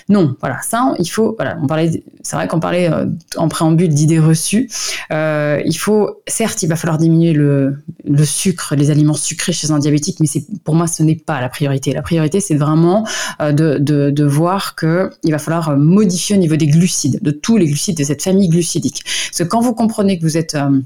Non, 0.08 0.34
voilà, 0.40 0.58
ça, 0.62 0.94
il 0.98 1.06
faut. 1.06 1.34
Voilà, 1.38 1.56
on 1.62 1.66
parlait. 1.66 2.02
C'est 2.22 2.36
vrai 2.36 2.48
qu'on 2.48 2.60
parlait 2.60 2.90
en 3.36 3.48
préambule 3.48 3.88
d'idées 3.88 4.19
reçues. 4.19 4.69
Il 5.10 5.76
faut, 5.78 6.22
certes, 6.26 6.62
il 6.62 6.69
va 6.69 6.76
falloir 6.76 6.98
diminuer 6.98 7.32
le, 7.32 7.76
le 8.04 8.25
sucre, 8.25 8.75
les 8.76 8.90
aliments 8.90 9.14
sucrés 9.14 9.52
chez 9.52 9.70
un 9.70 9.74
diabétique, 9.79 10.19
mais 10.21 10.26
c'est 10.26 10.44
pour 10.65 10.75
moi 10.75 10.87
ce 10.87 11.03
n'est 11.03 11.17
pas 11.17 11.41
la 11.41 11.48
priorité. 11.48 11.93
La 11.93 12.03
priorité, 12.03 12.41
c'est 12.41 12.55
vraiment 12.55 13.06
euh, 13.41 13.53
de, 13.53 14.25
voir 14.25 14.75
que 14.75 15.10
il 15.22 15.32
va 15.32 15.39
falloir 15.39 15.70
euh, 15.70 15.77
modifier 15.77 16.37
au 16.37 16.39
niveau 16.39 16.56
des 16.56 16.67
glucides, 16.67 17.20
de 17.22 17.31
tous 17.31 17.56
les 17.56 17.67
glucides 17.67 17.96
de 17.96 18.05
cette 18.05 18.22
famille 18.22 18.48
glucidique. 18.48 19.03
Parce 19.05 19.39
que 19.39 19.44
quand 19.44 19.60
vous 19.60 19.75
comprenez 19.75 20.19
que 20.19 20.22
vous 20.22 20.37
êtes 20.37 20.55
euh, 20.55 20.81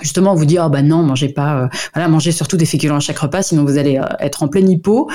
Justement, 0.00 0.34
vous 0.34 0.46
dit 0.46 0.56
oh 0.58 0.70
bah 0.70 0.80
non, 0.80 1.02
mangez 1.02 1.28
pas, 1.28 1.68
voilà, 1.92 2.08
mangez 2.08 2.32
surtout 2.32 2.56
des 2.56 2.64
féculents 2.64 2.96
à 2.96 3.00
chaque 3.00 3.18
repas, 3.18 3.42
sinon 3.42 3.62
vous 3.62 3.76
allez 3.76 4.00
être 4.20 4.42
en 4.42 4.48
pleine 4.48 4.70
hypo, 4.70 5.10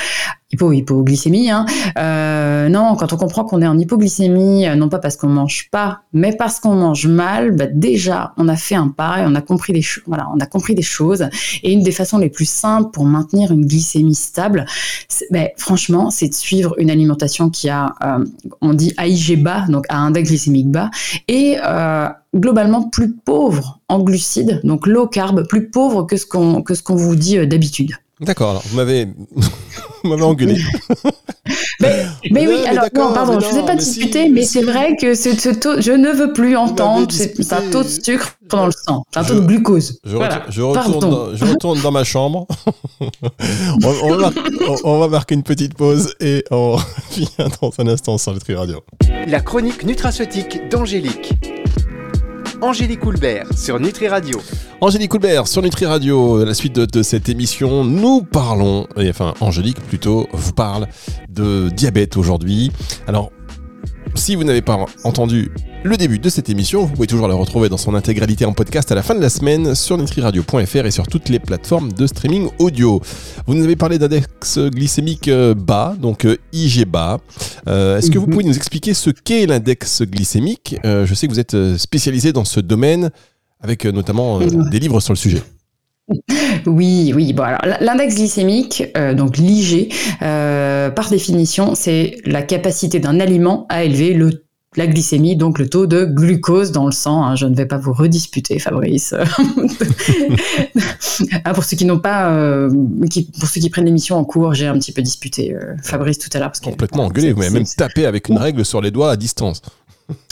hypo, 0.52 0.72
hypoglycémie. 0.72 1.50
Hein. 1.50 1.66
Euh, 1.98 2.70
non, 2.70 2.96
quand 2.96 3.12
on 3.14 3.18
comprend 3.18 3.44
qu'on 3.44 3.62
est 3.62 3.68
en 3.68 3.78
hypoglycémie, 3.78 4.68
euh, 4.68 4.76
non 4.76 4.90
pas 4.90 5.00
parce 5.00 5.18
qu'on 5.18 5.28
mange 5.28 5.70
pas, 5.72 6.02
mais 6.14 6.36
parce 6.36 6.60
qu'on 6.60 6.76
mange 6.76 7.08
mal, 7.08 7.52
bah 7.52 7.68
déjà 7.68 8.34
on 8.38 8.48
a 8.48 8.56
fait 8.56 8.76
un 8.76 8.88
pas 8.90 9.22
et 9.22 9.26
on 9.26 9.36
a 9.36 9.42
compris 9.42 9.74
des 9.74 9.82
choses. 9.82 10.04
Voilà, 10.08 10.28
on 10.34 10.40
a 10.40 10.46
compris 10.46 10.76
des 10.76 10.82
choses. 10.82 11.28
Et 11.64 11.74
une 11.74 11.84
des 11.84 11.92
façons 11.92 12.18
les 12.18 12.30
plus 12.30 12.50
simples 12.50 12.92
pour 12.92 13.06
maintenir 13.06 13.52
une 13.52 13.66
glycémie 13.66 14.16
stable, 14.16 14.66
ben, 15.32 15.50
franchement, 15.58 16.10
c'est 16.10 16.30
de 16.30 16.34
suivre 16.34 16.76
une 16.78 16.90
alimentation 16.90 17.50
qui 17.50 17.70
a, 17.70 17.94
euh, 18.04 18.26
on 18.62 18.74
dit 18.74 18.94
AIG 18.98 19.42
bas, 19.42 19.66
donc 19.68 19.86
à 19.90 19.98
index 19.98 20.30
glycémique 20.30 20.70
bas, 20.70 20.90
et 21.28 21.58
globalement 22.36 22.84
plus 22.84 23.14
pauvre 23.14 23.80
en 23.90 24.00
glucides, 24.00 24.62
donc 24.64 24.86
low 24.86 25.08
carb, 25.08 25.48
plus 25.48 25.70
pauvre 25.70 26.04
que 26.04 26.18
ce 26.18 26.26
qu'on 26.26 26.62
que 26.62 26.76
ce 26.76 26.84
qu'on 26.84 26.96
vous 26.96 27.16
dit 27.16 27.48
d'habitude. 27.48 27.94
D'accord, 28.20 28.62
vous 28.66 28.78
m'avez, 28.78 29.08
vous 30.10 30.16
m'avez 30.16 30.24
engueulé. 30.24 30.58
Mais, 31.80 32.06
mais 32.32 32.44
Non, 32.44 32.52
oui, 32.52 32.58
mais 32.64 32.68
alors 32.70 32.86
non, 32.94 33.14
pardon, 33.14 33.36
mais 33.36 33.40
je 33.42 33.46
vous 33.50 33.56
ai 33.56 33.60
non, 33.62 33.66
pas 33.68 33.74
mais 33.76 33.80
disputé, 33.80 34.24
si, 34.24 34.30
mais 34.30 34.42
mais 34.42 34.42
c'est 34.46 34.60
si. 34.60 34.66
vrai 34.66 34.98
que 35.00 35.14
ce, 35.16 35.34
ce 35.40 35.50
taux, 35.50 35.80
je 35.80 35.92
ne 35.94 36.10
veux 36.12 36.34
plus 36.34 36.58
entendre, 36.58 37.08
c'est 37.10 37.54
un 37.54 37.62
taux 37.72 37.84
de 37.84 37.88
sucre 37.88 38.34
dans 38.50 38.66
le 38.66 38.74
sang, 38.74 39.06
c'est 39.14 39.20
un 39.20 39.24
taux 39.24 39.36
Je- 39.36 39.40
de 39.40 39.46
glucose. 39.46 40.00
Je, 40.04 40.16
Voilà. 40.18 40.40
retourne, 40.40 40.52
je, 40.52 40.62
retourne 40.62 40.92
Pardon. 41.00 41.10
dans, 41.10 41.36
je 41.38 41.46
retourne 41.46 41.82
dans 41.82 41.92
ma 41.92 42.04
chambre. 42.04 42.48
on, 43.00 43.88
on 44.04 44.10
va 44.10 44.18
mar- 44.18 44.34
on- 44.68 44.76
on 44.84 45.00
va 45.00 45.08
marquer 45.08 45.36
une 45.36 45.44
petite 45.44 45.76
pause 45.76 46.14
et 46.20 46.44
on 46.52 46.74
revient 46.74 47.28
dans 47.62 47.72
un 47.78 47.88
instant 47.88 48.18
sur 48.18 48.34
le 48.34 48.40
Tri 48.40 48.56
Radio. 48.56 48.82
La 49.28 49.40
chronique 49.40 49.86
nutraceutique 49.86 50.68
d'Angélique. 50.70 51.32
Angélique 52.62 53.06
Houlbert 53.06 53.48
sur 53.56 53.80
Nutri 53.80 54.08
Radio. 54.08 54.40
Angélique 54.82 55.12
Coulbert 55.12 55.48
sur 55.48 55.62
Nutri 55.62 55.86
Radio, 55.86 56.44
la 56.44 56.54
suite 56.54 56.74
de, 56.74 56.86
de 56.86 57.04
cette 57.04 57.30
émission, 57.30 57.84
nous 57.84 58.22
parlons, 58.24 58.88
et 58.96 59.10
enfin 59.10 59.34
Angélique 59.40 59.80
plutôt, 59.82 60.28
vous 60.34 60.54
parle 60.54 60.88
de 61.30 61.70
diabète 61.70 62.18
aujourd'hui. 62.18 62.72
Alors, 63.08 63.32
Si 64.16 64.36
vous 64.36 64.44
n'avez 64.44 64.62
pas 64.62 64.86
entendu 65.04 65.52
le 65.84 65.98
début 65.98 66.20
de 66.20 66.30
cette 66.30 66.50
émission, 66.50 66.86
vous 66.86 66.94
pouvez 66.94 67.08
toujours 67.08 67.28
la 67.28 67.36
retrouver 67.36 67.70
dans 67.70 67.78
son 67.78 67.96
intégralité 67.96 68.46
en 68.46 68.54
podcast 68.54 68.92
à 68.92 68.96
la 68.96 69.04
fin 69.04 69.16
de 69.16 69.22
la 69.22 69.30
semaine 69.30 69.76
sur 69.76 69.98
nutriradio.fr 69.98 70.86
et 70.86 70.92
sur 70.92 71.08
toutes 71.08 71.30
les 71.30 71.40
plateformes 71.40 71.92
de 71.92 72.08
streaming 72.08 72.50
audio. 72.60 73.02
Vous 73.46 73.54
nous 73.54 73.64
avez 73.64 73.76
parlé 73.76 74.00
d'index 74.00 74.60
glycémique 74.60 75.28
euh, 75.28 75.54
bas, 75.54 75.96
donc 76.00 76.26
euh, 76.26 76.38
IG 76.52 76.86
bas. 76.86 77.20
Euh, 77.68 77.98
est-ce 77.98 78.12
que 78.12 78.18
vous 78.18 78.26
mhm. 78.26 78.32
pouvez 78.32 78.44
nous 78.44 78.56
expliquer 78.56 78.94
ce 78.94 79.10
qu'est 79.10 79.46
l'index 79.46 80.02
glycémique? 80.02 80.76
Je 80.84 81.14
sais 81.14 81.28
que 81.28 81.32
vous 81.32 81.40
êtes 81.40 81.78
spécialisé 81.78 82.34
dans 82.34 82.46
ce 82.46 82.60
domaine 82.60 83.12
avec 83.62 83.86
notamment 83.86 84.40
des 84.40 84.80
livres 84.80 85.00
sur 85.00 85.14
le 85.14 85.18
sujet. 85.18 85.42
Oui, 86.66 87.12
oui. 87.16 87.34
Bon, 87.34 87.44
alors 87.44 87.60
l'index 87.82 88.16
glycémique, 88.16 88.84
donc 89.16 89.38
l'IG, 89.38 89.94
par 90.20 91.10
définition, 91.10 91.76
c'est 91.76 92.18
la 92.26 92.42
capacité 92.42 93.00
d'un 93.00 93.20
aliment 93.20 93.66
à 93.70 93.84
élever 93.84 94.14
le 94.14 94.48
la 94.78 94.88
glycémie, 94.88 95.36
donc 95.36 95.60
le 95.60 95.68
taux 95.68 95.88
de 95.88 96.06
glucose 96.06 96.72
dans 96.72 96.86
le 96.86 96.92
sang. 96.92 97.24
Hein. 97.24 97.36
je 97.36 97.48
ne 97.48 97.56
vais 97.56 97.66
pas 97.66 97.78
vous 97.78 97.94
redisputer, 97.94 98.60
Fabrice. 98.60 99.14
Ah, 101.44 101.54
pour 101.54 101.64
ceux 101.64 101.76
qui 101.76 101.86
n'ont 101.86 102.00
pas, 102.00 102.32
euh, 102.32 102.70
pour 103.40 103.50
ceux 103.50 103.60
qui 103.60 103.70
prennent 103.70 103.86
l'émission 103.86 104.18
en 104.18 104.24
cours, 104.24 104.54
j'ai 104.54 104.68
un 104.68 104.78
petit 104.78 104.92
peu 104.92 105.02
disputé 105.02 105.54
euh, 105.54 105.76
Fabrice 105.82 106.20
tout 106.20 106.30
à 106.34 106.40
l'heure. 106.40 106.52
Complètement 106.64 107.06
engueulé. 107.06 107.32
Vous 107.32 107.40
m'avez 107.40 107.50
même 107.50 107.66
tapé 107.66 108.06
avec 108.06 108.30
une 108.30 108.38
règle 108.38 108.64
sur 108.64 108.82
les 108.82 108.92
doigts 108.92 109.12
à 109.12 109.16
distance. 109.16 109.62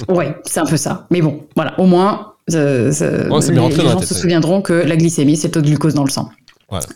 oui, 0.10 0.26
c'est 0.46 0.60
un 0.60 0.66
peu 0.66 0.78
ça. 0.78 1.08
Mais 1.10 1.22
bon, 1.22 1.42
voilà, 1.56 1.80
au 1.80 1.86
moins, 1.86 2.35
euh, 2.54 2.92
les, 2.92 3.76
gens 3.76 4.02
se 4.02 4.14
souviendront 4.14 4.62
que 4.62 4.74
la 4.74 4.96
glycémie, 4.96 5.36
c'est 5.36 5.48
le 5.48 5.54
taux 5.54 5.62
de 5.62 5.68
glucose 5.68 5.96
dans 5.96 6.04
le 6.04 6.12
sang 6.12 6.30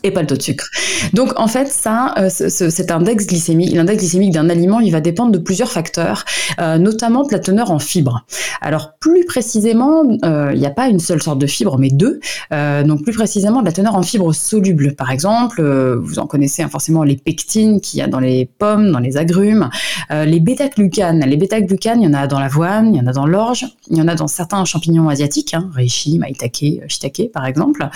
et 0.02 0.10
pas 0.10 0.20
le 0.20 0.26
taux 0.26 0.36
de 0.36 0.42
sucre. 0.42 0.66
Donc 1.12 1.38
en 1.38 1.46
fait, 1.46 1.68
ça, 1.68 2.14
euh, 2.18 2.28
cet 2.28 2.90
index 2.90 3.26
glycémique, 3.26 3.72
l'index 3.72 4.00
glycémique 4.00 4.32
d'un 4.32 4.48
aliment, 4.50 4.80
il 4.80 4.90
va 4.90 5.00
dépendre 5.00 5.30
de 5.30 5.38
plusieurs 5.38 5.70
facteurs, 5.70 6.24
euh, 6.60 6.76
notamment 6.76 7.24
de 7.24 7.32
la 7.32 7.38
teneur 7.38 7.70
en 7.70 7.78
fibres. 7.78 8.24
Alors 8.60 8.94
plus 8.98 9.24
précisément, 9.24 10.02
euh, 10.24 10.50
il 10.52 10.58
n'y 10.58 10.66
a 10.66 10.70
pas 10.70 10.88
une 10.88 10.98
seule 10.98 11.22
sorte 11.22 11.38
de 11.38 11.46
fibre, 11.46 11.78
mais 11.78 11.90
deux. 11.90 12.20
donc 12.50 13.02
plus 13.02 13.12
précisément 13.12 13.60
de 13.60 13.66
la 13.66 13.72
teneur 13.72 13.94
en 13.94 14.02
fibres 14.02 14.32
solubles. 14.32 14.94
Par 14.96 15.10
exemple, 15.10 15.62
vous 15.62 16.18
en 16.18 16.26
connaissez 16.26 16.62
hein, 16.62 16.68
forcément 16.68 17.04
les 17.04 17.16
pectines 17.16 17.80
qu'il 17.80 18.00
y 18.00 18.02
a 18.02 18.08
dans 18.08 18.20
les 18.20 18.46
pommes, 18.46 18.90
dans 18.90 18.98
les 18.98 19.16
agrumes, 19.16 19.70
les 20.10 20.40
bêta-glucanes. 20.40 21.24
Les 21.24 21.36
bêta-glucanes, 21.36 22.02
il 22.02 22.04
y 22.04 22.08
en 22.08 22.14
a 22.14 22.26
dans 22.26 22.40
l'avoine, 22.40 22.94
il 22.94 22.98
y 22.98 23.00
en 23.00 23.06
a 23.06 23.12
dans 23.12 23.26
l'orge, 23.26 23.66
il 23.88 23.96
y 23.96 24.02
en 24.02 24.08
a 24.08 24.14
dans 24.14 24.26
certains 24.26 24.64
champignons 24.64 25.08
asiatiques, 25.08 25.54
hein, 25.54 25.70
reishi, 25.74 26.18
maitake, 26.18 26.82
shiitake 26.88 27.30
par 27.32 27.46
exemple, 27.46 27.88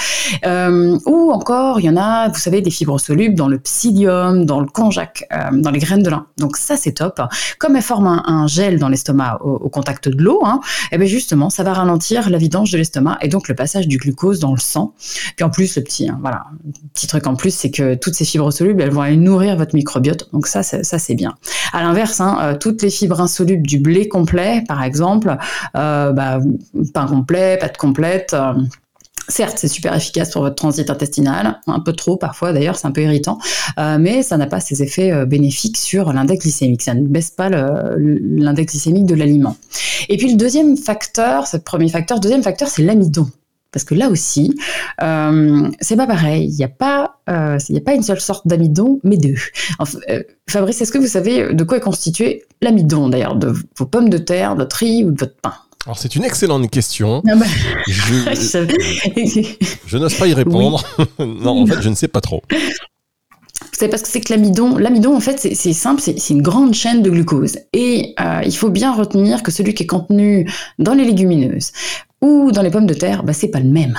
ou 0.44 1.30
encore 1.32 1.63
il 1.78 1.84
y 1.84 1.90
en 1.90 1.96
a, 1.96 2.28
vous 2.28 2.38
savez, 2.38 2.60
des 2.60 2.70
fibres 2.70 2.98
solubles 2.98 3.34
dans 3.34 3.48
le 3.48 3.58
psyllium, 3.58 4.44
dans 4.44 4.60
le 4.60 4.66
konjac, 4.66 5.26
euh, 5.32 5.50
dans 5.52 5.70
les 5.70 5.78
graines 5.78 6.02
de 6.02 6.10
lin. 6.10 6.26
Donc 6.38 6.56
ça, 6.56 6.76
c'est 6.76 6.92
top. 6.92 7.20
Comme 7.58 7.76
elles 7.76 7.82
forment 7.82 8.22
un, 8.24 8.46
gel 8.46 8.78
dans 8.78 8.88
l'estomac 8.88 9.38
au, 9.42 9.68
contact 9.68 10.08
de 10.08 10.22
l'eau, 10.22 10.40
hein, 10.44 10.60
et 10.92 10.94
eh 10.94 10.98
bien 10.98 11.06
justement, 11.06 11.50
ça 11.50 11.62
va 11.62 11.72
ralentir 11.72 12.30
la 12.30 12.38
vidange 12.38 12.70
de 12.70 12.78
l'estomac 12.78 13.18
et 13.22 13.28
donc 13.28 13.48
le 13.48 13.54
passage 13.54 13.88
du 13.88 13.96
glucose 13.96 14.38
dans 14.38 14.52
le 14.52 14.60
sang. 14.60 14.94
Puis 15.36 15.44
en 15.44 15.50
plus, 15.50 15.76
le 15.76 15.82
petit, 15.82 16.08
hein, 16.08 16.18
voilà, 16.20 16.44
petit 16.92 17.06
truc 17.06 17.26
en 17.26 17.34
plus, 17.34 17.54
c'est 17.54 17.70
que 17.70 17.94
toutes 17.94 18.14
ces 18.14 18.24
fibres 18.24 18.50
solubles, 18.52 18.82
elles 18.82 18.90
vont 18.90 19.02
aller 19.02 19.16
nourrir 19.16 19.56
votre 19.56 19.74
microbiote. 19.74 20.28
Donc 20.32 20.46
ça, 20.46 20.62
ça 20.62 20.98
c'est 20.98 21.14
bien. 21.14 21.34
À 21.72 21.82
l'inverse, 21.82 22.20
hein, 22.20 22.38
euh, 22.40 22.56
toutes 22.56 22.82
les 22.82 22.90
fibres 22.90 23.20
insolubles 23.20 23.66
du 23.66 23.78
blé 23.78 24.08
complet, 24.08 24.62
par 24.68 24.82
exemple, 24.82 25.36
euh, 25.76 26.12
bah, 26.12 26.40
pain 26.92 27.06
complet, 27.06 27.56
pâte 27.60 27.76
complète. 27.76 28.36
Certes, 29.28 29.58
c'est 29.58 29.68
super 29.68 29.94
efficace 29.94 30.30
pour 30.30 30.42
votre 30.42 30.56
transit 30.56 30.88
intestinal, 30.90 31.60
un 31.66 31.80
peu 31.80 31.92
trop 31.92 32.16
parfois 32.16 32.52
d'ailleurs, 32.52 32.76
c'est 32.76 32.86
un 32.86 32.92
peu 32.92 33.02
irritant, 33.02 33.38
euh, 33.78 33.96
mais 33.98 34.22
ça 34.22 34.36
n'a 34.36 34.46
pas 34.46 34.60
ses 34.60 34.82
effets 34.82 35.12
euh, 35.12 35.24
bénéfiques 35.24 35.76
sur 35.76 36.12
l'index 36.12 36.44
glycémique. 36.44 36.82
Ça 36.82 36.94
ne 36.94 37.06
baisse 37.06 37.30
pas 37.30 37.48
l'index 37.48 38.72
glycémique 38.72 39.06
de 39.06 39.14
l'aliment. 39.14 39.56
Et 40.08 40.16
puis 40.16 40.30
le 40.30 40.36
deuxième 40.36 40.76
facteur, 40.76 41.46
ce 41.46 41.56
premier 41.56 41.88
facteur, 41.88 42.20
deuxième 42.20 42.42
facteur, 42.42 42.68
c'est 42.68 42.82
l'amidon. 42.82 43.28
Parce 43.74 43.82
que 43.82 43.96
là 43.96 44.08
aussi, 44.08 44.54
euh, 45.02 45.68
c'est 45.80 45.96
pas 45.96 46.06
pareil. 46.06 46.46
Il 46.48 46.54
n'y 46.54 46.64
a 46.64 46.68
pas, 46.68 47.18
euh, 47.28 47.58
a 47.58 47.80
pas 47.84 47.94
une 47.94 48.04
seule 48.04 48.20
sorte 48.20 48.46
d'amidon, 48.46 49.00
mais 49.02 49.16
deux. 49.16 49.34
Fabrice, 50.48 50.80
est-ce 50.80 50.92
que 50.92 50.98
vous 50.98 51.08
savez 51.08 51.52
de 51.52 51.64
quoi 51.64 51.78
est 51.78 51.80
constitué 51.80 52.44
l'amidon 52.62 53.08
d'ailleurs, 53.08 53.34
de 53.34 53.52
vos 53.76 53.86
pommes 53.86 54.10
de 54.10 54.18
terre, 54.18 54.54
de 54.54 54.60
votre 54.60 54.76
riz 54.76 55.02
ou 55.02 55.10
de 55.10 55.18
votre 55.18 55.34
pain? 55.42 55.54
Alors 55.86 55.98
c'est 55.98 56.16
une 56.16 56.24
excellente 56.24 56.70
question. 56.70 57.22
Ah 57.28 57.36
bah. 57.36 57.46
Je, 57.86 59.96
n'ose 59.98 60.14
pas 60.14 60.26
y 60.26 60.34
répondre. 60.34 60.82
non, 61.18 61.62
en 61.62 61.66
fait, 61.66 61.82
je 61.82 61.90
ne 61.90 61.94
sais 61.94 62.08
pas 62.08 62.20
trop. 62.20 62.42
C'est 63.72 63.88
parce 63.88 64.02
que 64.02 64.08
c'est 64.08 64.20
que 64.20 64.32
l'amidon, 64.32 64.78
l'amidon 64.78 65.16
en 65.16 65.20
fait 65.20 65.38
c'est 65.38 65.72
simple, 65.72 66.00
c'est 66.00 66.30
une 66.30 66.42
grande 66.42 66.74
chaîne 66.74 67.02
de 67.02 67.10
glucose. 67.10 67.58
Et 67.72 68.14
euh, 68.20 68.40
il 68.44 68.56
faut 68.56 68.70
bien 68.70 68.94
retenir 68.94 69.42
que 69.42 69.50
celui 69.50 69.74
qui 69.74 69.82
est 69.82 69.86
contenu 69.86 70.48
dans 70.78 70.94
les 70.94 71.04
légumineuses 71.04 71.72
ou 72.20 72.52
dans 72.52 72.62
les 72.62 72.70
pommes 72.70 72.86
de 72.86 72.94
terre, 72.94 73.24
bah, 73.24 73.32
c'est 73.32 73.48
pas 73.48 73.60
le 73.60 73.68
même. 73.68 73.98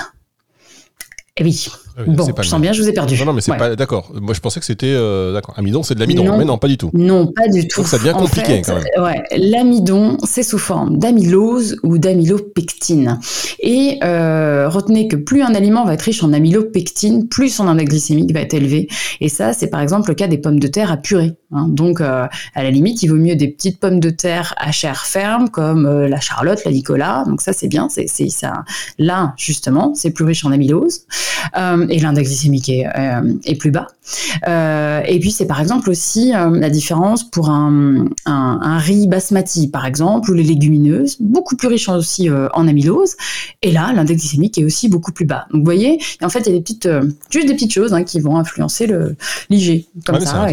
Eh 1.36 1.44
oui. 1.44 1.68
Ah 1.98 2.02
bon, 2.06 2.26
je 2.38 2.48
sens 2.48 2.60
bien, 2.60 2.72
je 2.72 2.82
vous 2.82 2.88
ai 2.88 2.92
perdu. 2.92 3.18
Non, 3.18 3.26
non 3.26 3.32
mais 3.32 3.40
c'est 3.40 3.56
pas 3.56 3.74
d'accord. 3.74 4.12
Moi, 4.20 4.34
je 4.34 4.40
pensais 4.40 4.60
que 4.60 4.66
c'était 4.66 4.92
euh, 4.92 5.32
d'accord. 5.32 5.54
Amidon, 5.56 5.82
c'est 5.82 5.94
de 5.94 6.00
l'amidon, 6.00 6.36
mais 6.36 6.44
non, 6.44 6.58
pas 6.58 6.68
du 6.68 6.76
tout. 6.76 6.90
Non, 6.92 7.26
pas 7.26 7.48
du 7.48 7.66
tout. 7.66 7.80
Donc 7.80 7.88
ça 7.88 7.98
devient 7.98 8.14
compliqué 8.16 8.62
quand 8.62 8.74
même. 8.74 8.84
Ouais, 9.02 9.22
l'amidon, 9.36 10.18
c'est 10.24 10.42
sous 10.42 10.58
forme 10.58 10.98
d'amylose 10.98 11.76
ou 11.82 11.98
d'amylopectine. 11.98 13.18
Et 13.60 13.98
euh, 14.04 14.68
retenez 14.68 15.08
que 15.08 15.16
plus 15.16 15.42
un 15.42 15.54
aliment 15.54 15.84
va 15.84 15.94
être 15.94 16.02
riche 16.02 16.22
en 16.22 16.32
amylopectine, 16.32 17.28
plus 17.28 17.48
son 17.48 17.66
index 17.66 17.90
glycémique 17.90 18.32
va 18.32 18.40
être 18.40 18.54
élevé. 18.54 18.88
Et 19.20 19.28
ça, 19.28 19.52
c'est 19.52 19.68
par 19.68 19.80
exemple 19.80 20.10
le 20.10 20.14
cas 20.14 20.28
des 20.28 20.38
pommes 20.38 20.60
de 20.60 20.68
terre 20.68 20.90
à 20.92 20.96
purée. 20.98 21.32
Hein. 21.52 21.68
Donc, 21.68 22.00
euh, 22.00 22.26
à 22.54 22.62
la 22.62 22.70
limite, 22.70 23.02
il 23.02 23.08
vaut 23.08 23.16
mieux 23.16 23.36
des 23.36 23.48
petites 23.48 23.78
pommes 23.78 24.00
de 24.00 24.10
terre 24.10 24.54
à 24.56 24.72
chair 24.72 25.06
ferme, 25.06 25.48
comme 25.48 25.86
euh, 25.86 26.08
la 26.08 26.20
Charlotte, 26.20 26.60
la 26.64 26.72
Nicolas. 26.72 27.24
Donc 27.26 27.40
ça, 27.40 27.52
c'est 27.52 27.68
bien. 27.68 27.88
C'est 27.88 28.06
ça. 28.28 28.64
Là, 28.98 29.34
justement, 29.36 29.94
c'est 29.94 30.10
plus 30.10 30.24
riche 30.24 30.44
en 30.44 30.50
amylose. 30.50 31.02
Euh, 31.56 31.86
et 31.88 32.00
l'index 32.00 32.28
glycémique 32.28 32.68
est, 32.68 32.86
est, 33.44 33.54
plus 33.54 33.70
bas. 33.70 33.86
Et 34.46 35.18
puis 35.20 35.30
c'est 35.30 35.46
par 35.46 35.60
exemple 35.60 35.90
aussi 35.90 36.32
la 36.32 36.70
différence 36.70 37.28
pour 37.28 37.50
un, 37.50 38.06
un, 38.24 38.78
riz 38.78 39.06
basmati 39.06 39.68
par 39.68 39.86
exemple 39.86 40.30
ou 40.30 40.34
les 40.34 40.42
légumineuses, 40.42 41.16
beaucoup 41.20 41.56
plus 41.56 41.68
riches 41.68 41.88
aussi 41.88 42.28
en 42.30 42.68
amylose. 42.68 43.14
Et 43.62 43.70
là, 43.70 43.92
l'index 43.94 44.20
glycémique 44.20 44.58
est 44.58 44.64
aussi 44.64 44.88
beaucoup 44.88 45.12
plus 45.12 45.26
bas. 45.26 45.46
Donc 45.52 45.60
vous 45.60 45.64
voyez, 45.64 46.00
en 46.22 46.28
fait 46.28 46.40
il 46.40 46.46
y 46.46 46.50
a 46.50 46.52
des 46.54 46.60
petites, 46.60 46.88
juste 47.30 47.46
des 47.46 47.54
petites 47.54 47.72
choses 47.72 47.92
hein, 47.92 48.04
qui 48.04 48.20
vont 48.20 48.36
influencer 48.36 48.86
le 48.86 49.16
l'IG 49.50 49.86
comme 50.04 50.20
ça. 50.20 50.48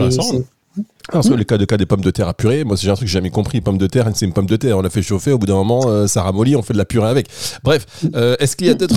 Alors, 1.09 1.21
sur 1.21 1.35
les 1.35 1.43
cas 1.43 1.57
de 1.57 1.65
cas 1.65 1.75
des 1.75 1.85
pommes 1.85 2.01
de 2.01 2.11
terre 2.11 2.29
à 2.29 2.33
purée, 2.33 2.63
moi 2.63 2.77
c'est 2.77 2.87
un 2.87 2.93
truc 2.93 3.07
que 3.07 3.11
j'ai 3.11 3.17
jamais 3.17 3.29
compris. 3.29 3.59
Pommes 3.59 3.77
de 3.77 3.87
terre, 3.87 4.09
c'est 4.13 4.25
une 4.25 4.31
pomme 4.31 4.45
de 4.45 4.55
terre. 4.55 4.77
On 4.77 4.81
la 4.81 4.89
fait 4.89 5.01
chauffer, 5.01 5.33
au 5.33 5.37
bout 5.37 5.45
d'un 5.45 5.55
moment, 5.55 5.81
euh, 5.87 6.07
ça 6.07 6.23
ramollit, 6.23 6.55
on 6.55 6.61
fait 6.61 6.71
de 6.71 6.77
la 6.77 6.85
purée 6.85 7.09
avec. 7.09 7.27
Bref, 7.61 7.85
euh, 8.15 8.37
est-ce 8.39 8.55
qu'il 8.55 8.67
y 8.67 8.69
a 8.69 8.73
d'autres, 8.73 8.95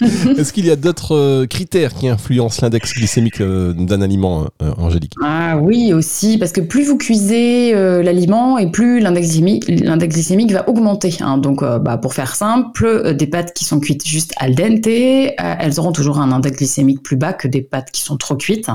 est-ce 0.38 0.52
qu'il 0.52 0.66
y 0.66 0.70
a 0.70 0.76
d'autres 0.76 1.16
euh, 1.16 1.46
critères 1.46 1.94
qui 1.94 2.06
influencent 2.06 2.60
l'index 2.62 2.94
glycémique 2.94 3.42
d'un 3.42 4.02
aliment, 4.02 4.46
Angélique? 4.60 5.14
Ah 5.20 5.58
oui, 5.58 5.92
aussi, 5.92 6.38
parce 6.38 6.52
que 6.52 6.60
plus 6.60 6.84
vous 6.84 6.96
cuisez 6.96 7.72
l'aliment 7.74 8.56
et 8.58 8.70
plus 8.70 9.00
l'index 9.00 9.26
glycémique, 9.26 9.64
l'index 9.68 10.14
glycémique 10.14 10.52
va 10.52 10.68
augmenter. 10.68 11.16
Hein. 11.20 11.38
Donc, 11.38 11.62
bah, 11.62 11.98
pour 11.98 12.14
faire 12.14 12.36
simple, 12.36 13.14
des 13.14 13.26
pâtes 13.26 13.52
qui 13.52 13.64
sont 13.64 13.80
cuites 13.80 14.06
juste 14.06 14.32
al 14.36 14.54
dente, 14.54 14.86
elles 14.86 15.80
auront 15.80 15.92
toujours 15.92 16.20
un 16.20 16.30
index 16.30 16.56
glycémique 16.58 17.02
plus 17.02 17.16
bas 17.16 17.32
que 17.32 17.48
des 17.48 17.62
pâtes 17.62 17.90
qui 17.90 18.02
sont 18.02 18.16
trop 18.16 18.36
cuites. 18.36 18.68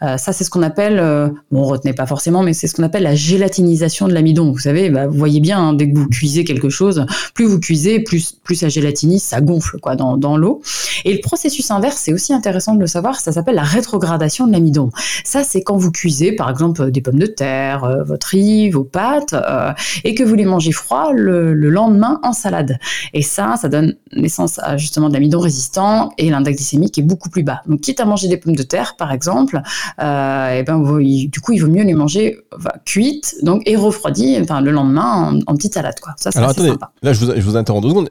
ça, 0.00 0.32
c'est 0.32 0.42
ce 0.42 0.48
qu'on 0.48 0.62
appelle 0.62 1.32
retenez 1.66 1.92
pas 1.92 2.06
forcément, 2.06 2.42
mais 2.42 2.52
c'est 2.52 2.66
ce 2.66 2.74
qu'on 2.74 2.82
appelle 2.82 3.02
la 3.02 3.14
gélatinisation 3.14 4.08
de 4.08 4.14
l'amidon. 4.14 4.52
Vous 4.52 4.58
savez, 4.58 4.90
bah, 4.90 5.06
vous 5.06 5.16
voyez 5.16 5.40
bien, 5.40 5.58
hein, 5.58 5.72
dès 5.72 5.90
que 5.90 5.96
vous 5.96 6.08
cuisez 6.08 6.44
quelque 6.44 6.68
chose, 6.68 7.06
plus 7.34 7.46
vous 7.46 7.60
cuisez, 7.60 8.00
plus, 8.00 8.34
ça 8.54 8.68
gélatinise, 8.68 9.22
ça 9.22 9.40
gonfle 9.40 9.78
quoi 9.80 9.96
dans, 9.96 10.36
l'eau. 10.36 10.60
Et 11.04 11.12
le 11.12 11.20
processus 11.20 11.70
inverse, 11.70 11.96
c'est 11.96 12.12
aussi 12.12 12.32
intéressant 12.32 12.74
de 12.74 12.80
le 12.80 12.86
savoir, 12.86 13.20
ça 13.20 13.32
s'appelle 13.32 13.54
la 13.54 13.62
rétrogradation 13.62 14.46
de 14.46 14.52
l'amidon. 14.52 14.90
Ça, 15.24 15.44
c'est 15.44 15.62
quand 15.62 15.76
vous 15.76 15.90
cuisez, 15.90 16.32
par 16.32 16.50
exemple, 16.50 16.90
des 16.90 17.00
pommes 17.00 17.18
de 17.18 17.26
terre, 17.26 17.84
euh, 17.84 18.02
votre 18.02 18.28
riz, 18.28 18.70
vos 18.70 18.84
pâtes, 18.84 19.34
euh, 19.34 19.72
et 20.04 20.14
que 20.14 20.22
vous 20.22 20.34
les 20.34 20.44
mangez 20.44 20.72
froid 20.72 21.12
le, 21.12 21.54
le, 21.54 21.70
lendemain 21.70 22.20
en 22.22 22.32
salade. 22.32 22.78
Et 23.12 23.22
ça, 23.22 23.56
ça 23.60 23.68
donne 23.68 23.94
naissance 24.14 24.58
à 24.58 24.76
justement 24.76 25.08
de 25.08 25.14
l'amidon 25.14 25.40
résistant 25.40 26.10
et 26.18 26.30
l'index 26.30 26.56
glycémique 26.56 26.98
est 26.98 27.02
beaucoup 27.02 27.28
plus 27.28 27.42
bas. 27.42 27.62
Donc, 27.66 27.80
quitte 27.80 28.00
à 28.00 28.04
manger 28.04 28.28
des 28.28 28.36
pommes 28.36 28.56
de 28.56 28.62
terre, 28.62 28.96
par 28.96 29.12
exemple, 29.12 29.60
euh, 30.00 30.50
et 30.50 30.62
ben, 30.62 30.82
du 31.28 31.40
coup, 31.40 31.52
il 31.56 31.60
vaut 31.60 31.70
mieux 31.70 31.82
les 31.82 31.94
manger 31.94 32.38
cuites 32.84 33.36
donc, 33.42 33.62
et 33.66 33.76
refroidies 33.76 34.38
enfin, 34.40 34.60
le 34.60 34.70
lendemain 34.70 35.38
en, 35.46 35.56
petite 35.56 35.74
salade. 35.74 35.98
Quoi. 36.00 36.14
Ça, 36.16 36.30
Alors 36.34 36.50
attendez, 36.50 36.72
là 37.02 37.12
je 37.12 37.24
vous, 37.24 37.32
je 37.34 37.40
vous 37.40 37.56
interromps 37.56 37.82
deux 37.82 37.90
secondes 37.90 38.08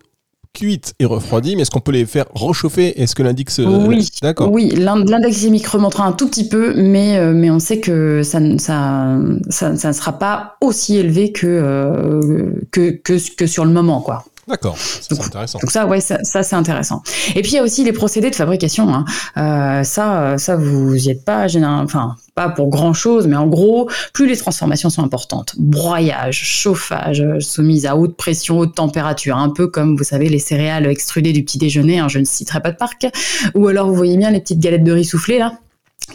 cuites 0.56 0.94
et 1.00 1.06
refroidies, 1.06 1.56
mais 1.56 1.62
est-ce 1.62 1.72
qu'on 1.72 1.82
peut 1.82 1.92
les 1.92 2.06
faire 2.06 2.26
rechauffer 2.34 3.00
Est-ce 3.00 3.14
que 3.14 3.22
l'index 3.22 3.60
Oui, 3.60 4.10
d'accord. 4.22 4.52
Oui, 4.52 4.70
l'index 4.70 5.22
glycémique 5.22 5.68
remontera 5.68 6.06
un 6.06 6.14
tout 6.14 6.28
petit 6.28 6.48
peu, 6.48 6.74
mais, 6.76 7.18
euh, 7.18 7.34
mais 7.34 7.52
on 7.52 7.60
sait 7.60 7.80
que 7.80 8.24
ça, 8.24 8.40
ça, 8.58 9.18
ça, 9.50 9.76
ça 9.76 9.88
ne 9.90 9.94
sera 9.94 10.14
pas 10.14 10.56
aussi 10.62 10.98
élevé 10.98 11.32
que, 11.32 11.46
euh, 11.46 12.54
que, 12.72 12.92
que, 12.92 13.36
que, 13.36 13.46
sur 13.46 13.66
le 13.66 13.72
moment, 13.72 14.02
quoi. 14.02 14.26
D'accord, 14.48 14.78
c'est 14.78 15.20
intéressant. 15.20 15.60
Donc 15.60 15.72
ça, 15.72 15.88
ouais, 15.88 16.02
ça, 16.02 16.18
c'est 16.24 16.56
intéressant. 16.56 17.02
Et 17.36 17.42
puis 17.42 17.52
il 17.52 17.56
y 17.56 17.58
a 17.58 17.64
aussi 17.64 17.84
les 17.84 17.94
procédés 17.94 18.30
de 18.30 18.36
fabrication. 18.36 18.94
Hein. 18.94 19.06
Euh, 19.38 19.84
ça, 19.84 20.38
ça 20.38 20.56
vous 20.56 20.96
y 20.96 21.10
êtes 21.10 21.26
pas, 21.26 21.48
enfin 21.84 22.16
pas 22.36 22.50
pour 22.50 22.70
grand 22.70 22.94
chose, 22.94 23.28
mais 23.28 23.38
en 23.38 23.48
gros, 23.48 23.90
plus 24.14 24.28
les 24.28 24.38
transformations 24.38 24.90
sont 24.90 25.04
importantes, 25.04 25.56
broyage, 25.58 26.44
chauffage, 26.44 27.24
soumise 27.40 27.86
à 27.86 27.96
haute 27.96 28.18
pression, 28.18 28.60
haute 28.60 28.76
température, 28.76 29.38
un 29.38 29.50
peu 29.50 29.68
comme 29.68 29.96
vous 29.98 30.04
savez 30.04 30.30
les 30.30 30.40
céréales 30.40 30.86
extrudées 30.86 31.34
du 31.34 31.44
petit 31.44 31.58
déjeuner. 31.58 32.00
Hein, 32.00 32.08
je 32.10 32.20
ne 32.20 32.26
citerai 32.26 32.62
pas 32.62 32.72
de 32.72 32.78
parc. 32.78 33.08
Ou 33.56 33.68
alors 33.68 33.88
vous 33.88 33.96
voyez 33.96 34.18
bien 34.18 34.30
les 34.30 34.42
petites 34.42 34.60
galettes 34.60 34.84
de 34.84 34.92
riz 34.92 35.06
soufflées 35.06 35.40
là 35.40 35.54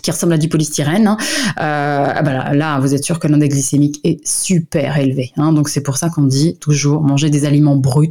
qui 0.02 0.10
ressemble 0.10 0.32
à 0.32 0.38
du 0.38 0.48
polystyrène. 0.48 1.06
Hein. 1.06 1.16
Euh, 1.60 2.12
ah 2.14 2.22
bah 2.22 2.54
là, 2.54 2.78
vous 2.80 2.94
êtes 2.94 3.04
sûr 3.04 3.18
que 3.18 3.28
l'index 3.28 3.54
glycémique 3.54 4.00
est 4.04 4.26
super 4.26 4.98
élevé. 4.98 5.32
Hein. 5.36 5.52
donc 5.52 5.68
c'est 5.68 5.82
pour 5.82 5.96
ça 5.96 6.10
qu'on 6.10 6.22
dit 6.22 6.56
toujours 6.58 7.02
manger 7.02 7.30
des 7.30 7.44
aliments 7.44 7.76
bruts 7.76 8.10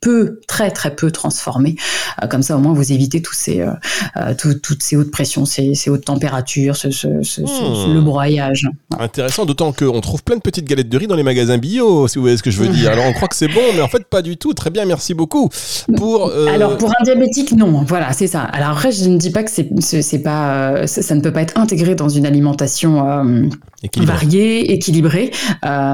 peu, 0.00 0.40
très 0.46 0.70
très 0.70 0.94
peu 0.94 1.10
transformés. 1.10 1.76
Euh, 2.22 2.26
comme 2.26 2.42
ça, 2.42 2.56
au 2.56 2.60
moins, 2.60 2.72
vous 2.72 2.92
évitez 2.92 3.22
tous 3.22 3.34
ces, 3.34 3.60
euh, 3.60 3.72
euh, 4.16 4.34
toutes 4.34 4.82
ces 4.82 4.96
hautes 4.96 5.10
pressions, 5.10 5.44
ces, 5.44 5.74
hautes 5.88 6.04
températures, 6.04 6.76
ce, 6.76 6.88
hmm. 6.88 7.94
le 7.94 8.00
broyage. 8.00 8.68
Intéressant, 8.98 9.44
d'autant 9.44 9.72
qu'on 9.72 10.00
trouve 10.00 10.22
plein 10.22 10.36
de 10.36 10.40
petites 10.40 10.66
galettes 10.66 10.88
de 10.88 10.96
riz 10.96 11.06
dans 11.06 11.16
les 11.16 11.22
magasins 11.22 11.58
bio, 11.58 12.08
si 12.08 12.16
vous 12.16 12.22
voyez 12.22 12.36
ce 12.36 12.42
que 12.42 12.50
je 12.50 12.60
veux 12.60 12.68
dire. 12.68 12.92
Alors, 12.92 13.06
on 13.06 13.12
croit 13.12 13.28
que 13.28 13.36
c'est 13.36 13.48
bon, 13.48 13.60
mais 13.74 13.80
en 13.80 13.88
fait, 13.88 14.04
pas 14.04 14.22
du 14.22 14.36
tout. 14.36 14.54
Très 14.54 14.70
bien, 14.70 14.84
merci 14.84 15.14
beaucoup. 15.14 15.48
Pour, 15.96 16.32
Alors, 16.48 16.76
pour 16.76 16.90
un 16.90 17.04
diabétique, 17.04 17.52
non. 17.52 17.84
Voilà, 17.86 18.12
c'est 18.12 18.26
ça. 18.26 18.42
Alors 18.42 18.70
après, 18.70 18.92
je 18.92 19.08
ne 19.08 19.16
dis 19.16 19.30
pas 19.30 19.42
que 19.42 19.50
c'est 19.50 20.22
pas, 20.22 20.86
ça 20.86 21.14
ne 21.14 21.20
peut 21.20 21.32
pas 21.32 21.42
être 21.42 21.58
intégré 21.58 21.94
dans 21.94 22.08
une 22.08 22.26
alimentation 22.26 23.48
variée, 23.96 24.72
équilibrée, 24.72 25.30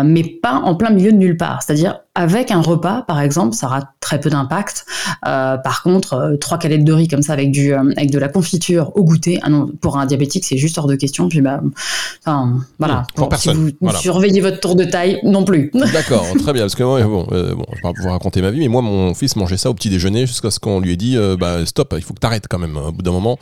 mais 0.04 0.24
pas 0.24 0.54
en 0.54 0.74
plein 0.74 0.90
milieu 0.90 1.12
de 1.12 1.18
nulle 1.18 1.36
part. 1.36 1.62
C'est-à-dire 1.62 2.03
avec 2.16 2.52
un 2.52 2.60
repas, 2.60 3.02
par 3.02 3.20
exemple, 3.20 3.56
ça 3.56 3.66
aura 3.66 3.82
très 3.98 4.20
peu 4.20 4.30
d'impact. 4.30 4.86
Euh, 5.26 5.56
par 5.56 5.82
contre, 5.82 6.14
euh, 6.14 6.36
trois 6.36 6.58
calettes 6.58 6.84
de 6.84 6.92
riz 6.92 7.08
comme 7.08 7.22
ça 7.22 7.32
avec 7.32 7.50
du 7.50 7.74
euh, 7.74 7.92
avec 7.96 8.12
de 8.12 8.18
la 8.20 8.28
confiture 8.28 8.92
au 8.94 9.02
goûter, 9.02 9.40
ah 9.42 9.50
non, 9.50 9.68
pour 9.80 9.98
un 9.98 10.06
diabétique, 10.06 10.44
c'est 10.44 10.56
juste 10.56 10.78
hors 10.78 10.86
de 10.86 10.94
question. 10.94 11.28
Puis 11.28 11.40
bah, 11.40 11.60
enfin, 12.24 12.60
voilà. 12.78 13.02
pour 13.16 13.28
personne. 13.28 13.68
Si 13.68 13.76
vous 13.80 13.96
surveillez 13.96 14.40
votre 14.40 14.60
tour 14.60 14.76
de 14.76 14.84
taille, 14.84 15.18
non 15.24 15.44
plus. 15.44 15.72
D'accord, 15.92 16.24
très 16.38 16.52
bien. 16.52 16.62
Parce 16.62 16.76
que 16.76 16.84
moi, 16.84 17.02
bon, 17.02 17.24
bon, 17.24 17.28
je 17.30 17.76
vais 17.76 17.82
pas 17.82 17.92
vous 18.00 18.08
raconter 18.08 18.42
ma 18.42 18.52
vie, 18.52 18.60
mais 18.60 18.68
moi, 18.68 18.80
mon 18.80 19.12
fils 19.14 19.34
mangeait 19.34 19.56
ça 19.56 19.70
au 19.70 19.74
petit 19.74 19.90
déjeuner 19.90 20.26
jusqu'à 20.26 20.52
ce 20.52 20.60
qu'on 20.60 20.78
lui 20.78 20.92
ait 20.92 20.96
dit, 20.96 21.18
bah 21.40 21.66
stop, 21.66 21.94
il 21.96 22.02
faut 22.02 22.14
que 22.14 22.20
t'arrêtes 22.20 22.46
quand 22.48 22.60
même. 22.60 22.76
Au 22.76 22.92
bout 22.92 23.02
d'un 23.02 23.12
moment, 23.12 23.38